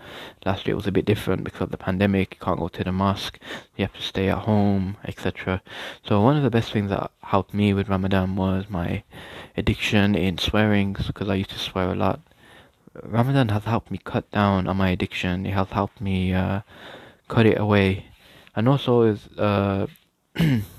last 0.44 0.66
year 0.66 0.72
it 0.72 0.76
was 0.76 0.88
a 0.88 0.90
bit 0.90 1.04
different 1.04 1.44
because 1.44 1.60
of 1.60 1.70
the 1.70 1.76
pandemic, 1.76 2.34
you 2.34 2.44
can't 2.44 2.58
go 2.58 2.66
to 2.66 2.82
the 2.82 2.90
mosque, 2.90 3.38
you 3.76 3.84
have 3.84 3.94
to 3.94 4.02
stay 4.02 4.28
at 4.28 4.38
home, 4.38 4.96
etc. 5.04 5.62
So 6.04 6.20
one 6.20 6.36
of 6.36 6.42
the 6.42 6.50
best 6.50 6.72
things 6.72 6.90
that 6.90 7.12
helped 7.22 7.54
me 7.54 7.72
with 7.72 7.88
Ramadan 7.88 8.34
was 8.34 8.64
my 8.68 9.04
addiction 9.56 10.16
in 10.16 10.36
swearing, 10.36 10.94
because 10.94 11.28
I 11.28 11.36
used 11.36 11.50
to 11.50 11.60
swear 11.60 11.92
a 11.92 11.94
lot. 11.94 12.18
Ramadan 13.00 13.50
has 13.50 13.62
helped 13.62 13.92
me 13.92 13.98
cut 13.98 14.28
down 14.32 14.66
on 14.66 14.76
my 14.76 14.90
addiction, 14.90 15.46
it 15.46 15.54
has 15.54 15.68
helped 15.68 16.00
me 16.00 16.34
uh, 16.34 16.62
cut 17.28 17.46
it 17.46 17.60
away. 17.60 18.06
And 18.56 18.68
also 18.68 19.02
is 19.02 19.28
uh, 19.38 19.86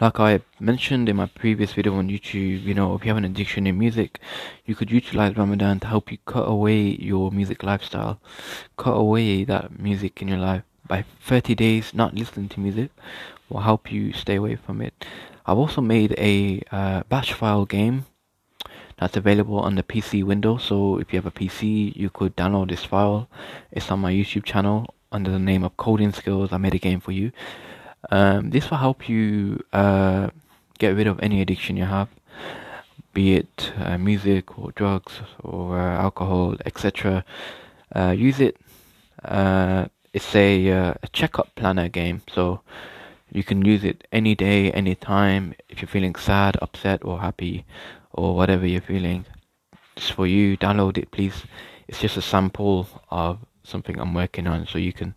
Like 0.00 0.20
I 0.20 0.40
mentioned 0.60 1.08
in 1.08 1.16
my 1.16 1.26
previous 1.26 1.72
video 1.72 1.94
on 1.96 2.08
YouTube, 2.08 2.62
you 2.62 2.74
know, 2.74 2.94
if 2.94 3.04
you 3.04 3.08
have 3.08 3.16
an 3.16 3.24
addiction 3.24 3.66
in 3.66 3.78
music, 3.78 4.18
you 4.64 4.74
could 4.74 4.90
utilize 4.90 5.36
Ramadan 5.36 5.80
to 5.80 5.86
help 5.86 6.10
you 6.12 6.18
cut 6.26 6.48
away 6.48 6.80
your 6.80 7.30
music 7.30 7.62
lifestyle, 7.62 8.20
cut 8.76 8.94
away 8.94 9.44
that 9.44 9.78
music 9.78 10.22
in 10.22 10.28
your 10.28 10.38
life. 10.38 10.62
By 10.86 11.04
30 11.20 11.54
days 11.54 11.92
not 11.92 12.14
listening 12.14 12.48
to 12.50 12.60
music 12.60 12.90
will 13.48 13.60
help 13.60 13.92
you 13.92 14.12
stay 14.12 14.36
away 14.36 14.56
from 14.56 14.80
it. 14.80 15.04
I've 15.46 15.58
also 15.58 15.80
made 15.80 16.14
a 16.18 16.62
uh, 16.70 17.02
batch 17.08 17.32
file 17.32 17.64
game 17.64 18.06
that's 18.98 19.16
available 19.16 19.58
on 19.60 19.76
the 19.76 19.82
PC 19.82 20.24
window. 20.24 20.56
So 20.56 20.98
if 20.98 21.12
you 21.12 21.18
have 21.18 21.26
a 21.26 21.30
PC, 21.30 21.94
you 21.96 22.10
could 22.10 22.36
download 22.36 22.68
this 22.68 22.84
file. 22.84 23.28
It's 23.70 23.90
on 23.90 24.00
my 24.00 24.12
YouTube 24.12 24.44
channel 24.44 24.94
under 25.12 25.30
the 25.30 25.38
name 25.38 25.64
of 25.64 25.76
Coding 25.76 26.12
Skills. 26.12 26.52
I 26.52 26.58
made 26.58 26.74
a 26.74 26.78
game 26.78 27.00
for 27.00 27.12
you. 27.12 27.32
Um, 28.10 28.50
this 28.50 28.70
will 28.70 28.78
help 28.78 29.08
you 29.08 29.62
uh, 29.72 30.30
get 30.78 30.96
rid 30.96 31.06
of 31.06 31.20
any 31.20 31.40
addiction 31.42 31.76
you 31.76 31.84
have, 31.84 32.08
be 33.12 33.34
it 33.34 33.72
uh, 33.78 33.98
music 33.98 34.58
or 34.58 34.72
drugs 34.72 35.20
or 35.42 35.78
uh, 35.78 36.02
alcohol, 36.02 36.56
etc. 36.64 37.24
Uh, 37.94 38.14
use 38.16 38.40
it. 38.40 38.56
Uh, 39.24 39.86
it's 40.12 40.34
a, 40.34 40.70
uh, 40.70 40.94
a 41.02 41.08
checkup 41.08 41.54
planner 41.54 41.88
game, 41.88 42.22
so 42.32 42.60
you 43.30 43.44
can 43.44 43.64
use 43.64 43.84
it 43.84 44.06
any 44.12 44.34
day, 44.34 44.70
any 44.72 44.94
time. 44.94 45.54
If 45.68 45.82
you're 45.82 45.88
feeling 45.88 46.14
sad, 46.14 46.56
upset, 46.62 47.04
or 47.04 47.20
happy, 47.20 47.66
or 48.12 48.34
whatever 48.34 48.66
you're 48.66 48.80
feeling, 48.80 49.26
it's 49.96 50.08
for 50.08 50.26
you. 50.26 50.56
Download 50.56 50.96
it, 50.96 51.10
please. 51.10 51.42
It's 51.88 52.00
just 52.00 52.16
a 52.16 52.22
sample 52.22 52.88
of 53.10 53.38
something 53.64 53.98
I'm 53.98 54.14
working 54.14 54.46
on, 54.46 54.66
so 54.66 54.78
you 54.78 54.92
can 54.92 55.14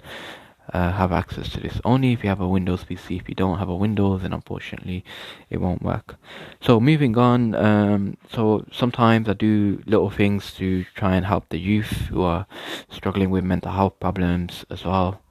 uh, 0.73 0.91
have 0.91 1.11
access 1.11 1.49
to 1.49 1.59
this. 1.59 1.79
Only 1.83 2.13
if 2.13 2.23
you 2.23 2.29
have 2.29 2.41
a 2.41 2.47
Windows 2.47 2.83
PC. 2.83 3.19
If 3.19 3.29
you 3.29 3.35
don't 3.35 3.59
have 3.59 3.69
a 3.69 3.75
Windows, 3.75 4.21
then 4.21 4.33
unfortunately 4.33 5.03
it 5.49 5.59
won't 5.59 5.81
work. 5.81 6.15
So 6.61 6.79
moving 6.79 7.17
on. 7.17 7.55
Um, 7.55 8.17
so 8.31 8.65
sometimes 8.71 9.27
I 9.27 9.33
do 9.33 9.81
little 9.85 10.09
things 10.09 10.53
to 10.55 10.85
try 10.95 11.15
and 11.15 11.25
help 11.25 11.49
the 11.49 11.59
youth 11.59 12.07
who 12.09 12.21
are 12.23 12.45
struggling 12.89 13.29
with 13.29 13.43
mental 13.43 13.71
health 13.71 13.99
problems 13.99 14.65
as 14.69 14.85
well, 14.85 15.21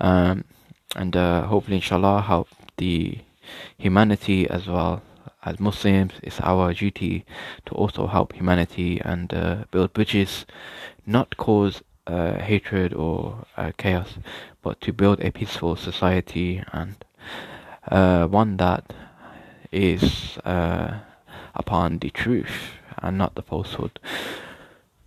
um, 0.00 0.44
and 0.96 1.16
uh, 1.16 1.46
hopefully, 1.46 1.76
inshallah, 1.76 2.22
help 2.22 2.48
the 2.76 3.18
humanity 3.78 4.48
as 4.48 4.66
well. 4.66 5.02
As 5.46 5.60
Muslims, 5.60 6.12
it's 6.22 6.40
our 6.40 6.72
duty 6.72 7.26
to 7.66 7.74
also 7.74 8.06
help 8.06 8.32
humanity 8.32 8.98
and 9.00 9.32
uh, 9.34 9.64
build 9.70 9.92
bridges, 9.92 10.46
not 11.06 11.36
cause 11.36 11.82
uh, 12.06 12.34
hatred 12.38 12.92
or 12.92 13.46
uh, 13.56 13.72
chaos, 13.76 14.14
but 14.62 14.80
to 14.80 14.92
build 14.92 15.20
a 15.20 15.30
peaceful 15.30 15.76
society 15.76 16.62
and 16.72 16.96
uh, 17.90 18.26
one 18.26 18.56
that 18.56 18.92
is 19.72 20.38
uh, 20.44 20.98
upon 21.54 21.98
the 21.98 22.10
truth 22.10 22.72
and 22.98 23.18
not 23.18 23.34
the 23.34 23.42
falsehood. 23.42 23.98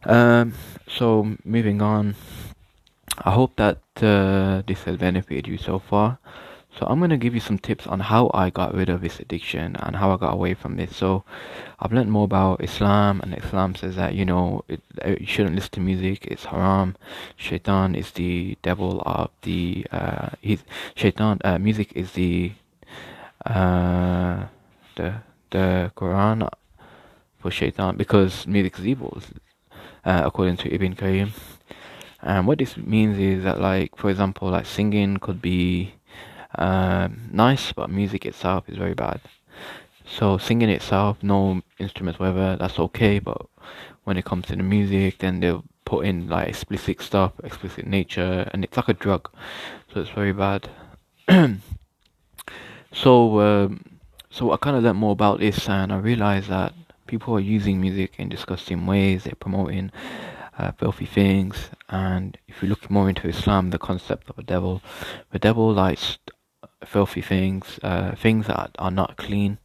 Um, 0.06 0.54
so 0.88 1.36
moving 1.44 1.82
on, 1.82 2.16
I 3.24 3.32
hope 3.32 3.56
that 3.56 3.80
uh, 3.98 4.62
this 4.68 4.84
has 4.84 4.98
benefited 4.98 5.48
you 5.48 5.58
so 5.58 5.80
far. 5.80 6.20
So 6.78 6.86
I'm 6.86 7.00
going 7.00 7.10
to 7.10 7.18
give 7.18 7.34
you 7.34 7.40
some 7.40 7.58
tips 7.58 7.88
on 7.88 8.02
how 8.02 8.30
I 8.36 8.52
got 8.52 8.76
rid 8.76 8.88
of 8.90 9.02
this 9.02 9.20
addiction 9.20 9.76
and 9.78 9.96
how 9.96 10.12
I 10.12 10.18
got 10.18 10.34
away 10.34 10.54
from 10.54 10.76
this. 10.76 10.96
So 10.96 11.24
I've 11.80 11.92
learned 11.92 12.12
more 12.12 12.26
about 12.26 12.64
Islam 12.64 13.20
and 13.22 13.36
Islam 13.36 13.74
says 13.74 13.96
that, 13.96 14.14
you 14.14 14.26
know, 14.26 14.64
it, 14.68 14.82
you 15.20 15.26
shouldn't 15.26 15.56
listen 15.56 15.72
to 15.72 15.80
music. 15.80 16.28
It's 16.28 16.46
haram. 16.46 16.96
Shaitan 17.36 17.96
is 17.96 18.12
the 18.12 18.58
devil 18.62 19.02
of 19.08 19.32
the, 19.42 19.88
uh, 19.92 20.30
he's, 20.40 20.64
shaitan, 20.94 21.40
uh, 21.44 21.58
music 21.58 21.94
is 21.96 22.12
the, 22.12 22.52
uh, 23.44 24.46
the, 24.96 25.16
the 25.50 25.92
Quran 25.96 26.48
for 27.40 27.50
shaitan 27.50 27.98
because 27.98 28.46
music 28.46 28.78
is 28.78 28.86
evil, 28.86 29.20
uh, 30.06 30.22
according 30.26 30.58
to 30.58 30.72
Ibn 30.72 30.96
Qayyim. 30.96 31.32
And 32.22 32.46
what 32.46 32.60
this 32.60 32.78
means 32.78 33.18
is 33.18 33.44
that, 33.46 33.60
like, 33.60 33.96
for 33.96 34.12
example, 34.12 34.50
like 34.50 34.66
singing 34.68 35.18
could 35.18 35.42
be 35.42 35.94
um, 36.58 37.30
nice, 37.32 37.72
but 37.72 37.90
music 37.90 38.26
itself 38.26 38.68
is 38.68 38.78
very 38.78 38.94
bad. 38.94 39.22
So 40.06 40.38
singing 40.38 40.70
itself, 40.70 41.18
no 41.22 41.62
instruments, 41.80 42.20
whatever, 42.20 42.56
that's 42.60 42.80
okay. 42.80 43.20
But 43.20 43.46
when 44.06 44.18
it 44.18 44.26
comes 44.26 44.46
to 44.48 44.56
the 44.56 44.64
music, 44.64 45.20
then 45.20 45.40
they'll 45.40 45.66
put 45.86 46.06
in 46.06 46.28
like 46.28 46.48
explicit 46.48 47.02
stuff, 47.02 47.34
explicit 47.44 47.86
nature, 47.86 48.50
and 48.54 48.64
it's 48.64 48.78
like 48.78 48.90
a 48.90 48.94
drug. 48.94 49.30
So 49.94 50.02
it's 50.02 50.10
very 50.10 50.34
bad. 50.34 50.70
so 52.92 53.40
um, 53.40 54.00
so 54.30 54.52
I 54.52 54.58
kind 54.58 54.78
of 54.78 54.84
learned 54.84 55.00
more 55.00 55.12
about 55.12 55.40
this, 55.40 55.68
and 55.70 55.92
I 55.92 55.98
realized 55.98 56.50
that 56.50 56.74
people 57.06 57.36
are 57.36 57.40
using 57.40 57.80
music 57.82 58.14
in 58.18 58.30
disgusting 58.30 58.86
ways. 58.86 59.26
They're 59.26 59.36
promoting 59.36 59.92
uh, 60.58 60.72
filthy 60.72 61.06
things, 61.06 61.70
and 61.90 62.38
if 62.48 62.64
you 62.64 62.70
look 62.70 62.90
more 62.90 63.10
into 63.10 63.28
Islam, 63.28 63.70
the 63.70 63.78
concept 63.78 64.30
of 64.30 64.38
a 64.40 64.44
devil, 64.44 64.82
the 65.32 65.40
devil 65.40 65.72
likes 65.74 66.18
filthy 66.86 67.22
things, 67.22 67.80
uh, 67.84 68.16
things 68.16 68.48
that 68.48 68.72
are 68.78 68.92
not 68.92 69.18
clean, 69.18 69.58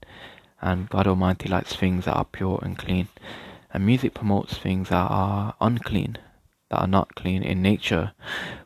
and 0.60 0.88
God 0.88 1.06
Almighty 1.06 1.48
likes 1.48 1.74
things 1.74 2.04
that 2.04 2.14
are 2.14 2.24
pure 2.24 2.58
and 2.62 2.78
clean. 2.78 3.08
And 3.72 3.86
music 3.86 4.14
promotes 4.14 4.58
things 4.58 4.90
that 4.90 5.10
are 5.10 5.54
unclean, 5.60 6.18
that 6.70 6.78
are 6.78 6.86
not 6.86 7.14
clean 7.14 7.42
in 7.42 7.62
nature. 7.62 8.12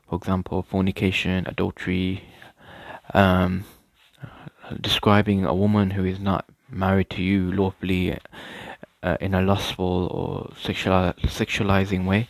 For 0.08 0.16
example, 0.16 0.62
fornication, 0.62 1.46
adultery, 1.46 2.24
um, 3.14 3.64
describing 4.80 5.44
a 5.44 5.54
woman 5.54 5.90
who 5.90 6.04
is 6.04 6.18
not 6.18 6.44
married 6.68 7.10
to 7.10 7.22
you 7.22 7.52
lawfully 7.52 8.18
uh, 9.02 9.16
in 9.20 9.34
a 9.34 9.42
lustful 9.42 10.08
or 10.08 10.52
sexual, 10.60 11.12
sexualizing 11.22 12.04
way. 12.04 12.28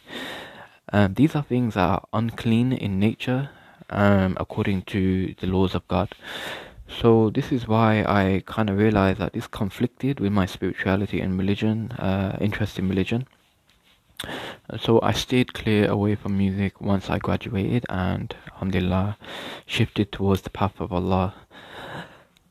Um, 0.92 1.14
these 1.14 1.34
are 1.34 1.42
things 1.42 1.74
that 1.74 1.88
are 1.88 2.06
unclean 2.12 2.72
in 2.72 3.00
nature 3.00 3.50
um, 3.90 4.36
according 4.38 4.82
to 4.82 5.34
the 5.40 5.46
laws 5.46 5.74
of 5.74 5.86
God. 5.88 6.14
So 6.88 7.30
this 7.30 7.50
is 7.50 7.66
why 7.66 8.04
I 8.06 8.42
kind 8.46 8.70
of 8.70 8.78
realized 8.78 9.18
that 9.18 9.32
this 9.32 9.46
conflicted 9.46 10.20
with 10.20 10.32
my 10.32 10.46
spirituality 10.46 11.20
and 11.20 11.38
religion, 11.38 11.92
uh, 11.92 12.36
interest 12.40 12.78
in 12.78 12.88
religion. 12.88 13.26
So 14.80 15.00
I 15.02 15.12
stayed 15.12 15.52
clear 15.52 15.90
away 15.90 16.14
from 16.14 16.38
music 16.38 16.80
once 16.80 17.10
I 17.10 17.18
graduated 17.18 17.84
and 17.88 18.34
alhamdulillah 18.52 19.18
shifted 19.66 20.10
towards 20.10 20.42
the 20.42 20.50
path 20.50 20.80
of 20.80 20.92
Allah. 20.92 21.34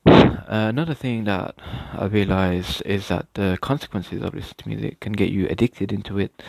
Uh, 0.06 0.70
another 0.70 0.94
thing 0.94 1.24
that 1.24 1.56
I 1.94 2.06
realized 2.06 2.84
is 2.86 3.08
that 3.08 3.26
the 3.34 3.58
consequences 3.62 4.22
of 4.22 4.36
listening 4.36 4.56
to 4.58 4.70
music 4.70 5.00
can 5.00 5.14
get 5.14 5.30
you 5.30 5.48
addicted 5.48 5.92
into 5.92 6.20
it 6.20 6.44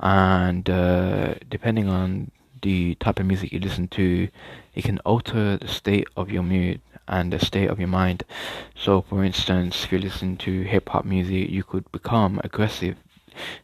and 0.00 0.68
uh, 0.68 1.34
depending 1.48 1.88
on 1.88 2.32
the 2.62 2.94
type 2.96 3.20
of 3.20 3.26
music 3.26 3.52
you 3.52 3.60
listen 3.60 3.88
to, 3.88 4.28
it 4.74 4.84
can 4.84 4.98
alter 5.00 5.56
the 5.56 5.68
state 5.68 6.08
of 6.16 6.30
your 6.30 6.42
mood 6.42 6.80
and 7.06 7.32
the 7.32 7.38
state 7.38 7.68
of 7.68 7.78
your 7.78 7.88
mind. 7.88 8.22
So, 8.74 9.02
for 9.02 9.24
instance, 9.24 9.84
if 9.84 9.92
you 9.92 9.98
listen 9.98 10.36
to 10.38 10.62
hip 10.62 10.88
hop 10.88 11.04
music, 11.04 11.50
you 11.50 11.64
could 11.64 11.90
become 11.90 12.40
aggressive 12.44 12.96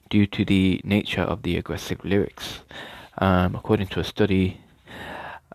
due 0.09 0.26
to 0.26 0.44
the 0.44 0.80
nature 0.85 1.22
of 1.22 1.42
the 1.42 1.57
aggressive 1.57 2.04
lyrics. 2.04 2.61
Um, 3.18 3.54
according 3.54 3.88
to 3.88 4.00
a 4.00 4.04
study, 4.04 4.61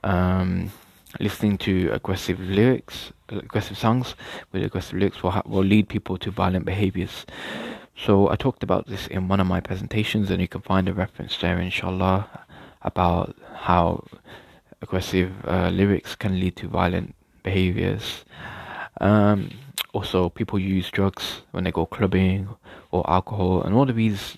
um, 0.03 0.71
listening 1.19 1.57
to 1.59 1.89
aggressive 1.91 2.39
lyrics, 2.39 3.11
aggressive 3.29 3.77
songs 3.77 4.15
with 4.51 4.63
aggressive 4.63 4.97
lyrics 4.97 5.21
will, 5.23 5.31
ha- 5.31 5.43
will 5.45 5.63
lead 5.63 5.89
people 5.89 6.17
to 6.17 6.31
violent 6.31 6.65
behaviors. 6.65 7.25
So 7.97 8.29
I 8.29 8.37
talked 8.37 8.63
about 8.63 8.87
this 8.87 9.07
in 9.07 9.27
one 9.27 9.41
of 9.41 9.47
my 9.47 9.59
presentations, 9.59 10.29
and 10.31 10.39
you 10.39 10.47
can 10.47 10.61
find 10.61 10.87
a 10.87 10.93
reference 10.93 11.37
there, 11.37 11.59
inshallah 11.59 12.45
about 12.81 13.35
how 13.53 14.05
aggressive 14.81 15.31
uh, 15.45 15.69
lyrics 15.69 16.15
can 16.15 16.39
lead 16.39 16.55
to 16.57 16.67
violent 16.67 17.15
behaviors. 17.43 18.25
Um, 19.01 19.51
also, 19.93 20.29
people 20.29 20.59
use 20.59 20.89
drugs 20.89 21.41
when 21.51 21.63
they 21.63 21.71
go 21.71 21.85
clubbing 21.85 22.49
or 22.91 23.09
alcohol, 23.09 23.61
and 23.63 23.75
all 23.75 23.89
of 23.89 23.95
these 23.95 24.37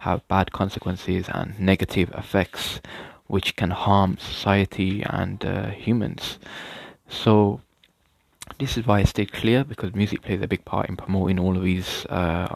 have 0.00 0.26
bad 0.28 0.52
consequences 0.52 1.28
and 1.32 1.58
negative 1.58 2.10
effects 2.16 2.80
which 3.26 3.56
can 3.56 3.70
harm 3.70 4.16
society 4.18 5.02
and 5.02 5.44
uh, 5.44 5.66
humans. 5.70 6.38
So, 7.08 7.60
this 8.58 8.78
is 8.78 8.86
why 8.86 9.00
I 9.00 9.04
stayed 9.04 9.32
clear 9.32 9.64
because 9.64 9.94
music 9.94 10.22
plays 10.22 10.40
a 10.40 10.46
big 10.46 10.64
part 10.64 10.88
in 10.88 10.96
promoting 10.96 11.38
all 11.38 11.56
of 11.56 11.62
these 11.62 12.06
uh, 12.06 12.54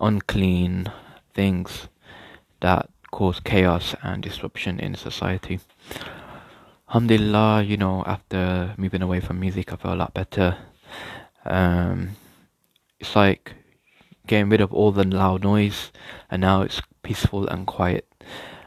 unclean 0.00 0.90
things 1.34 1.88
that 2.60 2.88
cause 3.14 3.38
chaos 3.38 3.94
and 4.02 4.24
disruption 4.24 4.80
in 4.80 4.96
society. 4.96 5.60
Alhamdulillah, 6.88 7.62
you 7.62 7.76
know, 7.76 8.02
after 8.06 8.74
moving 8.76 9.02
away 9.02 9.20
from 9.20 9.38
music, 9.38 9.72
I 9.72 9.76
feel 9.76 9.94
a 9.94 10.02
lot 10.02 10.14
better. 10.14 10.56
Um, 11.44 12.16
it's 12.98 13.14
like 13.14 13.54
getting 14.26 14.48
rid 14.48 14.60
of 14.60 14.74
all 14.74 14.90
the 14.90 15.06
loud 15.06 15.44
noise, 15.44 15.92
and 16.28 16.40
now 16.40 16.62
it's 16.62 16.82
peaceful 17.04 17.46
and 17.46 17.68
quiet. 17.68 18.04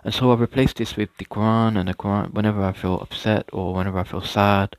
And 0.06 0.14
so 0.14 0.32
I 0.32 0.36
replaced 0.36 0.78
this 0.78 0.96
with 0.96 1.10
the 1.18 1.26
Quran, 1.26 1.78
and 1.78 1.90
the 1.90 1.94
Quran, 1.94 2.34
whenever 2.34 2.64
I 2.64 2.72
feel 2.72 3.02
upset 3.02 3.50
or 3.52 3.74
whenever 3.74 4.00
I 4.00 4.06
feel 4.06 4.22
sad, 4.22 4.78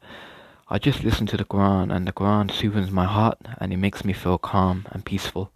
I 0.70 0.78
just 0.78 1.04
listen 1.04 1.26
to 1.26 1.36
the 1.36 1.44
Quran, 1.44 1.94
and 1.94 2.06
the 2.06 2.12
Quran 2.12 2.50
soothes 2.50 2.90
my 2.90 3.04
heart 3.04 3.38
and 3.58 3.70
it 3.74 3.78
makes 3.78 4.02
me 4.02 4.14
feel 4.14 4.38
calm 4.38 4.86
and 4.92 5.04
peaceful. 5.04 5.52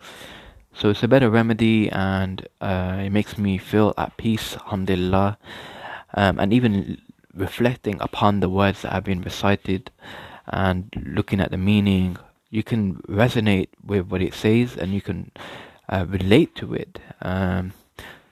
So 0.75 0.91
it's 0.91 1.03
a 1.03 1.09
better 1.09 1.31
remedy 1.31 1.91
and 1.91 2.47
uh, 2.61 3.03
it 3.05 3.11
makes 3.11 3.37
me 3.37 3.59
feel 3.59 3.95
at 3.99 4.17
peace, 4.17 4.55
alhamdulillah. 4.57 5.39
Um, 6.15 6.39
and 6.39 6.53
even 6.53 7.01
reflecting 7.35 7.99
upon 8.01 8.41
the 8.41 8.49
words 8.49 8.83
that 8.83 8.93
have 8.93 9.05
been 9.05 9.23
recited 9.23 9.91
and 10.47 10.91
looking 11.07 11.41
at 11.41 11.51
the 11.51 11.57
meaning, 11.59 12.17
you 12.51 12.63
can 12.63 12.97
resonate 13.09 13.69
with 13.85 14.07
what 14.09 14.23
it 14.23 14.35
says 14.35 14.77
and 14.77 14.93
you 14.93 15.01
can 15.01 15.31
uh, 15.89 16.07
relate 16.09 16.55
to 16.57 16.75
it. 16.75 16.99
Um, 17.21 17.73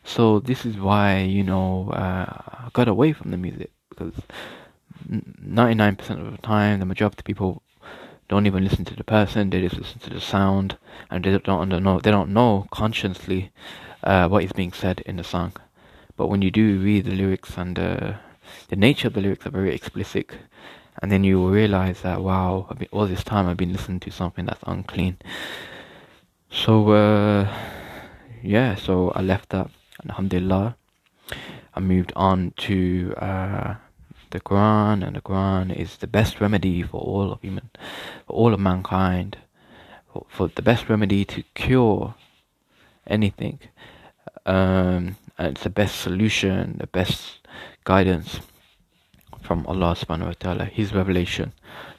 so 0.02 0.40
this 0.40 0.64
is 0.64 0.76
why, 0.76 1.18
you 1.20 1.42
know, 1.42 1.90
uh, 1.90 2.26
I 2.64 2.68
got 2.72 2.88
away 2.88 3.12
from 3.12 3.30
the 3.30 3.36
music 3.36 3.70
because 3.90 4.14
99% 5.08 6.26
of 6.26 6.32
the 6.32 6.38
time, 6.38 6.80
the 6.80 6.86
majority 6.86 7.20
of 7.20 7.24
people 7.24 7.62
don't 8.30 8.46
even 8.46 8.62
listen 8.62 8.84
to 8.84 8.94
the 8.94 9.02
person; 9.02 9.50
they 9.50 9.60
just 9.60 9.76
listen 9.76 9.98
to 9.98 10.10
the 10.10 10.20
sound, 10.20 10.78
and 11.10 11.24
they 11.24 11.36
don't 11.36 11.68
know 11.68 11.98
they 11.98 12.12
don't 12.12 12.32
know 12.32 12.68
consciously 12.70 13.50
uh, 14.04 14.28
what 14.28 14.44
is 14.44 14.52
being 14.52 14.72
said 14.72 15.00
in 15.04 15.16
the 15.16 15.24
song. 15.24 15.52
But 16.16 16.28
when 16.28 16.40
you 16.40 16.52
do 16.52 16.80
read 16.80 17.06
the 17.06 17.12
lyrics 17.12 17.58
and 17.58 17.76
uh, 17.76 18.12
the 18.68 18.76
nature 18.76 19.08
of 19.08 19.14
the 19.14 19.20
lyrics 19.20 19.46
are 19.46 19.50
very 19.50 19.74
explicit, 19.74 20.30
and 21.02 21.10
then 21.10 21.24
you 21.24 21.40
will 21.40 21.50
realize 21.50 22.02
that 22.02 22.22
wow, 22.22 22.68
been, 22.78 22.88
all 22.92 23.06
this 23.08 23.24
time 23.24 23.48
I've 23.48 23.56
been 23.56 23.72
listening 23.72 24.00
to 24.00 24.12
something 24.12 24.46
that's 24.46 24.62
unclean. 24.64 25.16
So 26.52 26.92
uh, 26.92 27.52
yeah, 28.42 28.76
so 28.76 29.10
I 29.10 29.22
left 29.22 29.48
that. 29.48 29.70
Alhamdulillah, 30.08 30.76
I 31.74 31.80
moved 31.80 32.12
on 32.14 32.52
to 32.58 33.12
uh, 33.18 33.74
the 34.30 34.40
Quran, 34.40 35.06
and 35.06 35.16
the 35.16 35.20
Quran 35.20 35.74
is 35.74 35.96
the 35.96 36.06
best 36.06 36.40
remedy 36.40 36.82
for 36.82 37.00
all 37.00 37.32
of 37.32 37.42
human, 37.42 37.70
for 38.26 38.32
all 38.32 38.54
of 38.54 38.60
mankind, 38.60 39.38
for, 40.12 40.26
for 40.28 40.48
the 40.48 40.62
best 40.62 40.88
remedy 40.88 41.24
to 41.24 41.42
cure 41.54 42.14
anything. 43.06 43.58
Um, 44.46 45.16
and 45.38 45.48
it's 45.48 45.62
the 45.62 45.70
best 45.70 46.00
solution, 46.00 46.76
the 46.78 46.86
best 46.86 47.46
guidance 47.84 48.40
from 49.42 49.66
Allah 49.66 49.96
subhanahu 49.96 50.26
wa 50.26 50.34
ta'ala, 50.38 50.64
His 50.64 50.94
revelation, 50.94 51.52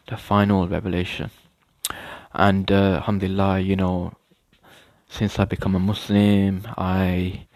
the 0.08 0.17
final 0.17 0.67
revelation. 0.67 1.32
And 2.34 2.72
uh, 2.72 3.02
alhamdulillah, 3.02 3.60
you 3.60 3.76
know, 3.76 4.13
since 5.10 5.38
I 5.38 5.46
become 5.46 5.76
a 5.76 5.80
Muslim, 5.80 6.65
I 6.78 7.48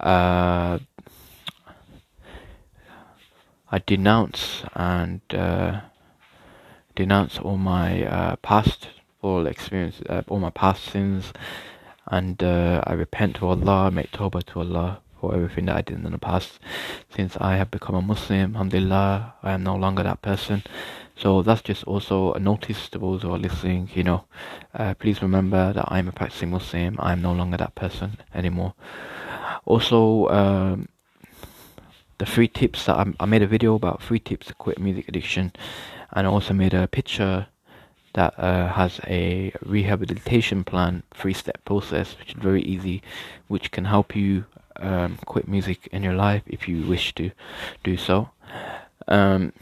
uh, 0.00 0.78
I 3.74 3.78
denounce 3.78 4.64
and 4.74 5.22
uh, 5.32 5.80
denounce 6.94 7.38
all 7.38 7.56
my 7.56 8.04
uh, 8.04 8.36
past, 8.36 8.88
all 9.22 9.46
experience, 9.46 10.02
uh, 10.10 10.22
all 10.28 10.40
my 10.40 10.50
past 10.50 10.84
sins, 10.84 11.32
and 12.06 12.42
uh, 12.42 12.82
I 12.86 12.92
repent 12.92 13.36
to 13.36 13.46
Allah, 13.46 13.90
make 13.90 14.12
tawbah 14.12 14.44
to 14.52 14.60
Allah 14.60 15.00
for 15.18 15.34
everything 15.34 15.64
that 15.66 15.76
I 15.76 15.80
did 15.80 16.04
in 16.04 16.12
the 16.12 16.18
past. 16.18 16.58
Since 17.16 17.38
I 17.40 17.56
have 17.56 17.70
become 17.70 17.94
a 17.94 18.02
Muslim, 18.02 18.54
alhamdulillah, 18.54 19.34
I 19.42 19.52
am 19.52 19.62
no 19.62 19.76
longer 19.76 20.02
that 20.02 20.20
person. 20.20 20.64
So 21.16 21.40
that's 21.40 21.62
just 21.62 21.84
also 21.84 22.34
a 22.34 22.38
notice 22.38 22.90
to 22.90 22.98
those 22.98 23.22
who 23.22 23.32
are 23.32 23.38
listening, 23.38 23.88
you 23.94 24.02
know, 24.02 24.24
uh, 24.74 24.92
please 24.94 25.22
remember 25.22 25.72
that 25.72 25.86
I'm 25.88 26.08
a 26.08 26.12
practicing 26.12 26.50
Muslim, 26.50 26.96
I'm 26.98 27.22
no 27.22 27.32
longer 27.32 27.56
that 27.56 27.74
person 27.74 28.18
anymore. 28.34 28.74
Also, 29.64 30.28
um, 30.28 30.88
the 32.22 32.30
three 32.30 32.46
tips 32.46 32.86
that 32.86 32.96
I, 32.96 33.12
I 33.18 33.26
made 33.26 33.42
a 33.42 33.48
video 33.48 33.74
about 33.74 34.00
three 34.00 34.20
tips 34.20 34.46
to 34.46 34.54
quit 34.54 34.78
music 34.78 35.08
addiction, 35.08 35.52
and 36.12 36.24
I 36.24 36.30
also 36.30 36.54
made 36.54 36.72
a 36.72 36.86
picture 36.86 37.48
that 38.12 38.38
uh, 38.38 38.68
has 38.68 39.00
a 39.08 39.52
rehabilitation 39.66 40.62
plan, 40.62 41.02
three 41.12 41.32
step 41.32 41.64
process, 41.64 42.16
which 42.16 42.28
is 42.28 42.40
very 42.40 42.62
easy, 42.62 43.02
which 43.48 43.72
can 43.72 43.86
help 43.86 44.14
you 44.14 44.44
um, 44.76 45.18
quit 45.24 45.48
music 45.48 45.88
in 45.90 46.04
your 46.04 46.14
life 46.14 46.44
if 46.46 46.68
you 46.68 46.86
wish 46.86 47.12
to 47.16 47.32
do 47.82 47.96
so. 47.96 48.30
Um, 49.08 49.52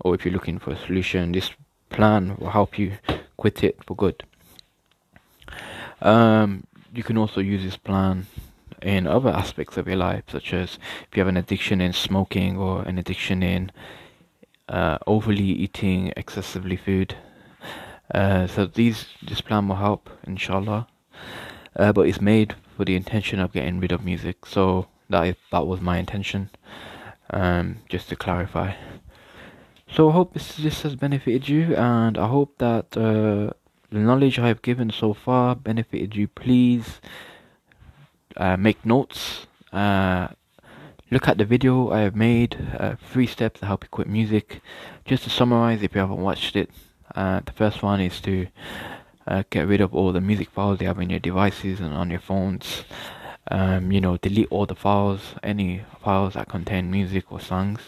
or 0.00 0.14
if 0.14 0.26
you're 0.26 0.34
looking 0.34 0.58
for 0.58 0.72
a 0.72 0.78
solution, 0.86 1.32
this 1.32 1.50
plan 1.88 2.36
will 2.36 2.50
help 2.50 2.78
you 2.78 2.98
quit 3.38 3.64
it 3.64 3.82
for 3.86 3.96
good. 3.96 4.22
Um, 6.02 6.64
you 6.92 7.02
can 7.02 7.16
also 7.16 7.40
use 7.40 7.62
this 7.62 7.78
plan 7.78 8.26
in 8.82 9.06
other 9.06 9.30
aspects 9.30 9.76
of 9.76 9.86
your 9.86 9.96
life, 9.96 10.24
such 10.28 10.52
as 10.52 10.78
if 11.08 11.16
you 11.16 11.20
have 11.20 11.28
an 11.28 11.36
addiction 11.36 11.80
in 11.80 11.92
smoking 11.92 12.56
or 12.56 12.82
an 12.82 12.98
addiction 12.98 13.42
in 13.42 13.70
uh, 14.68 14.98
overly 15.06 15.44
eating 15.44 16.12
excessively 16.16 16.76
food. 16.76 17.16
Uh, 18.14 18.46
so 18.46 18.66
these 18.66 19.06
this 19.22 19.40
plan 19.40 19.68
will 19.68 19.76
help, 19.76 20.10
inshallah. 20.26 20.86
Uh, 21.76 21.92
but 21.92 22.08
it's 22.08 22.20
made 22.20 22.54
for 22.76 22.84
the 22.84 22.96
intention 22.96 23.38
of 23.38 23.52
getting 23.52 23.78
rid 23.78 23.92
of 23.92 24.04
music. 24.04 24.44
So 24.46 24.88
that 25.08 25.22
is, 25.26 25.36
that 25.52 25.66
was 25.66 25.80
my 25.80 25.98
intention. 25.98 26.50
Um, 27.32 27.76
just 27.88 28.08
to 28.08 28.16
clarify. 28.16 28.74
So 29.92 30.10
I 30.10 30.12
hope 30.12 30.34
this 30.34 30.56
this 30.56 30.82
has 30.82 30.96
benefited 30.96 31.48
you, 31.48 31.76
and 31.76 32.18
I 32.18 32.26
hope 32.26 32.58
that 32.58 32.96
uh, 32.96 33.52
the 33.90 33.98
knowledge 33.98 34.38
I 34.38 34.48
have 34.48 34.62
given 34.62 34.90
so 34.90 35.14
far 35.14 35.54
benefited 35.54 36.16
you. 36.16 36.26
Please 36.28 37.00
uh, 38.36 38.56
make 38.56 38.84
notes. 38.84 39.46
Uh, 39.72 40.28
look 41.10 41.28
at 41.28 41.38
the 41.38 41.44
video 41.44 41.90
I 41.90 42.00
have 42.00 42.16
made. 42.16 42.56
Uh, 42.78 42.96
three 42.96 43.26
steps 43.26 43.60
to 43.60 43.66
help 43.66 43.84
you 43.84 43.88
quit 43.88 44.08
music. 44.08 44.60
Just 45.04 45.24
to 45.24 45.30
summarize, 45.30 45.82
if 45.82 45.94
you 45.94 46.00
haven't 46.00 46.22
watched 46.22 46.56
it, 46.56 46.70
uh, 47.14 47.40
the 47.44 47.52
first 47.52 47.82
one 47.82 48.00
is 48.00 48.20
to 48.22 48.46
uh, 49.26 49.42
get 49.50 49.66
rid 49.66 49.80
of 49.80 49.94
all 49.94 50.12
the 50.12 50.20
music 50.20 50.50
files 50.50 50.80
you 50.80 50.86
have 50.86 51.00
in 51.00 51.10
your 51.10 51.20
devices 51.20 51.80
and 51.80 51.94
on 51.94 52.10
your 52.10 52.20
phones. 52.20 52.84
Um, 53.50 53.90
you 53.90 54.00
know, 54.00 54.16
delete 54.16 54.48
all 54.50 54.66
the 54.66 54.76
files, 54.76 55.34
any 55.42 55.82
files 56.02 56.34
that 56.34 56.48
contain 56.48 56.90
music 56.90 57.32
or 57.32 57.40
songs. 57.40 57.80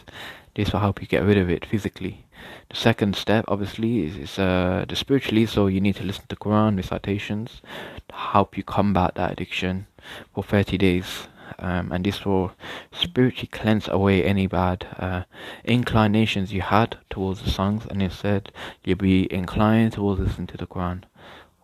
This 0.55 0.73
will 0.73 0.81
help 0.81 1.01
you 1.01 1.07
get 1.07 1.25
rid 1.25 1.39
of 1.39 1.49
it 1.49 1.65
physically. 1.65 2.27
The 2.69 2.77
second 2.77 3.17
step, 3.17 3.45
obviously, 3.49 4.05
is, 4.05 4.17
is 4.17 4.39
uh, 4.39 4.85
the 4.89 4.97
spiritually. 4.97 5.47
So 5.47 5.69
you 5.69 5.81
need 5.81 5.97
to 5.97 6.05
listen 6.05 6.25
to 6.29 6.37
Quran 6.37 6.77
recitations 6.77 7.63
to 8.09 8.15
help 8.15 8.57
you 8.57 8.65
combat 8.65 9.15
that 9.15 9.33
addiction 9.33 9.87
for 10.35 10.43
30 10.43 10.79
days. 10.79 11.29
Um, 11.59 11.93
and 11.93 12.05
this 12.05 12.25
will 12.25 12.53
spiritually 12.93 13.49
cleanse 13.53 13.87
away 13.88 14.25
any 14.25 14.47
bad 14.47 14.87
uh, 14.99 15.25
inclinations 15.65 16.53
you 16.53 16.62
had 16.62 16.97
towards 17.11 17.43
the 17.43 17.51
songs, 17.51 17.87
and 17.91 18.03
instead 18.03 18.51
you'll 18.85 18.97
be 18.97 19.33
inclined 19.33 19.93
towards 19.93 20.21
listening 20.21 20.47
to 20.49 20.57
the 20.57 20.67
Quran. 20.67 21.05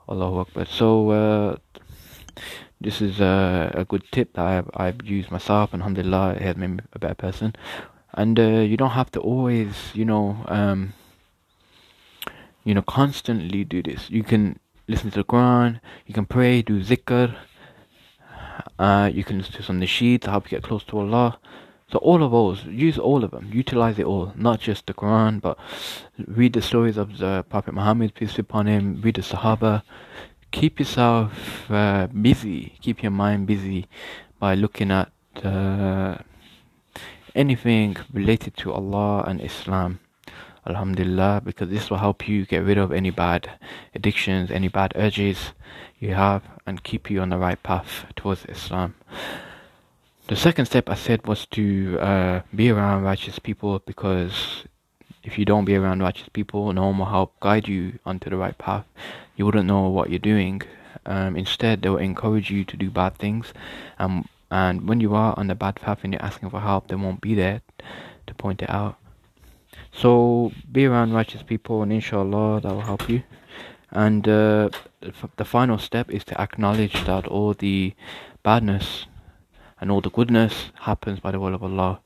Allahu 0.08 0.40
Akbar. 0.40 0.66
So 0.66 1.10
uh, 1.10 1.56
this 2.80 3.00
is 3.00 3.20
a, 3.20 3.72
a 3.74 3.84
good 3.84 4.04
tip 4.12 4.34
that 4.34 4.46
I've, 4.46 4.70
I've 4.74 5.04
used 5.04 5.30
myself, 5.30 5.72
and 5.72 5.82
alhamdulillah, 5.82 6.34
it 6.34 6.42
has 6.42 6.56
made 6.56 6.70
me 6.70 6.80
a 6.92 6.98
better 6.98 7.14
person 7.14 7.54
and 8.14 8.38
uh, 8.38 8.42
you 8.42 8.76
don't 8.76 8.90
have 8.90 9.10
to 9.12 9.20
always 9.20 9.74
you 9.94 10.04
know 10.04 10.36
um, 10.48 10.92
you 12.64 12.74
know 12.74 12.82
constantly 12.82 13.64
do 13.64 13.82
this 13.82 14.10
you 14.10 14.22
can 14.22 14.58
listen 14.86 15.10
to 15.10 15.18
the 15.18 15.24
quran 15.24 15.80
you 16.06 16.14
can 16.14 16.26
pray 16.26 16.62
do 16.62 16.82
zikr 16.82 17.36
uh, 18.78 19.10
you 19.12 19.24
can 19.24 19.42
to 19.42 19.62
some 19.62 19.80
nasheed 19.80 20.22
to 20.22 20.30
help 20.30 20.44
you 20.46 20.56
get 20.56 20.62
close 20.62 20.84
to 20.84 20.98
allah. 20.98 21.38
So 21.90 21.98
all 21.98 22.22
of 22.22 22.32
those 22.32 22.64
use 22.64 22.98
all 22.98 23.24
of 23.24 23.30
them. 23.30 23.50
Utilize 23.52 23.98
it 23.98 24.04
all. 24.04 24.32
Not 24.36 24.60
just 24.60 24.86
the 24.86 24.94
quran 24.94 25.40
but 25.40 25.58
read 26.26 26.52
the 26.52 26.62
stories 26.62 26.96
of 26.96 27.18
the 27.18 27.44
prophet 27.48 27.72
muhammad 27.72 28.14
peace 28.14 28.34
be 28.34 28.40
upon 28.40 28.66
him. 28.66 29.00
Read 29.02 29.16
the 29.16 29.22
sahaba. 29.22 29.82
Keep 30.50 30.80
yourself 30.80 31.70
uh, 31.70 32.06
busy. 32.08 32.74
Keep 32.80 33.02
your 33.02 33.12
mind 33.12 33.46
busy 33.46 33.86
by 34.38 34.54
looking 34.54 34.90
at 34.90 35.10
uh, 35.42 36.18
anything 37.34 37.96
related 38.12 38.56
to 38.58 38.72
Allah 38.72 39.24
and 39.26 39.40
Islam. 39.40 40.00
Alhamdulillah, 40.66 41.42
because 41.44 41.70
this 41.70 41.88
will 41.88 41.98
help 41.98 42.28
you 42.28 42.44
get 42.44 42.64
rid 42.64 42.76
of 42.76 42.92
any 42.92 43.10
bad 43.10 43.50
addictions, 43.94 44.50
any 44.50 44.68
bad 44.68 44.92
urges 44.96 45.52
you 45.98 46.14
have, 46.14 46.42
and 46.68 46.84
keep 46.84 47.10
you 47.10 47.20
on 47.20 47.30
the 47.30 47.38
right 47.38 47.60
path 47.62 48.04
towards 48.14 48.44
Islam. 48.46 48.94
The 50.28 50.36
second 50.36 50.66
step 50.66 50.88
I 50.88 50.94
said 50.94 51.26
was 51.26 51.46
to 51.46 51.98
uh, 52.00 52.42
be 52.54 52.70
around 52.70 53.02
righteous 53.02 53.38
people 53.38 53.78
because 53.86 54.64
if 55.24 55.38
you 55.38 55.44
don't 55.44 55.64
be 55.64 55.74
around 55.74 56.00
righteous 56.00 56.28
people, 56.28 56.72
no 56.72 56.86
one 56.86 56.98
will 56.98 57.06
help 57.06 57.40
guide 57.40 57.66
you 57.66 57.98
onto 58.04 58.28
the 58.30 58.36
right 58.36 58.56
path. 58.56 58.84
You 59.36 59.46
wouldn't 59.46 59.66
know 59.66 59.88
what 59.88 60.10
you're 60.10 60.18
doing. 60.18 60.62
Um, 61.06 61.36
instead, 61.36 61.82
they 61.82 61.88
will 61.88 61.96
encourage 61.96 62.50
you 62.50 62.64
to 62.64 62.76
do 62.76 62.90
bad 62.90 63.16
things. 63.16 63.52
And 63.98 64.10
um, 64.10 64.28
and 64.50 64.88
when 64.88 65.00
you 65.00 65.14
are 65.14 65.34
on 65.36 65.48
the 65.48 65.54
bad 65.54 65.76
path 65.76 66.00
and 66.02 66.12
you're 66.12 66.22
asking 66.22 66.50
for 66.50 66.60
help, 66.60 66.88
they 66.88 66.94
won't 66.94 67.20
be 67.20 67.34
there 67.34 67.60
to 68.26 68.34
point 68.34 68.62
it 68.62 68.70
out. 68.70 68.96
So 69.92 70.52
be 70.70 70.86
around 70.86 71.12
righteous 71.12 71.42
people, 71.42 71.82
and 71.82 71.92
inshallah, 71.92 72.62
that 72.62 72.72
will 72.72 72.80
help 72.80 73.08
you. 73.08 73.22
And 73.90 74.28
uh, 74.28 74.70
the 75.36 75.44
final 75.44 75.78
step 75.78 76.10
is 76.10 76.24
to 76.24 76.40
acknowledge 76.40 77.04
that 77.04 77.26
all 77.26 77.54
the 77.54 77.94
badness 78.42 79.06
and 79.80 79.90
all 79.90 80.00
the 80.00 80.10
goodness 80.10 80.70
happens 80.80 81.20
by 81.20 81.30
the 81.30 81.40
will 81.40 81.54
of 81.54 81.62
Allah. 81.62 82.00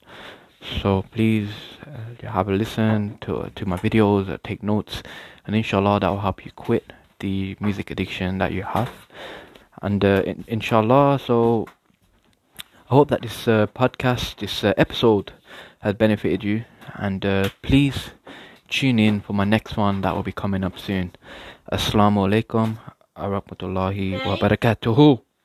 So 0.80 1.04
please 1.10 1.50
uh, 1.86 2.28
have 2.28 2.48
a 2.48 2.52
listen 2.52 3.18
to 3.22 3.50
to 3.54 3.66
my 3.66 3.76
videos, 3.76 4.30
uh, 4.30 4.38
take 4.44 4.62
notes, 4.62 5.02
and 5.44 5.56
inshallah 5.56 6.00
that 6.00 6.08
will 6.08 6.20
help 6.20 6.44
you 6.44 6.52
quit 6.52 6.92
the 7.18 7.56
music 7.58 7.90
addiction 7.90 8.38
that 8.38 8.52
you 8.52 8.62
have. 8.62 8.90
And 9.80 10.04
uh, 10.04 10.22
in, 10.24 10.44
inshallah, 10.46 11.18
so 11.18 11.66
I 12.90 12.94
hope 12.94 13.08
that 13.08 13.22
this 13.22 13.48
uh, 13.48 13.66
podcast, 13.68 14.36
this 14.36 14.62
uh, 14.62 14.74
episode, 14.76 15.32
has 15.80 15.94
benefited 15.94 16.44
you. 16.44 16.64
And 16.94 17.24
uh, 17.24 17.48
please 17.62 18.10
tune 18.72 18.98
in 18.98 19.20
for 19.20 19.34
my 19.34 19.44
next 19.44 19.76
one 19.76 20.00
that 20.00 20.14
will 20.16 20.22
be 20.22 20.32
coming 20.32 20.64
up 20.64 20.78
soon. 20.78 21.12
Assalamu 21.70 22.24
alaikum 22.24 22.76
wa 23.16 23.28
rahmatullahi 23.28 24.24
wa 24.26 24.36
barakatuhu. 24.38 25.20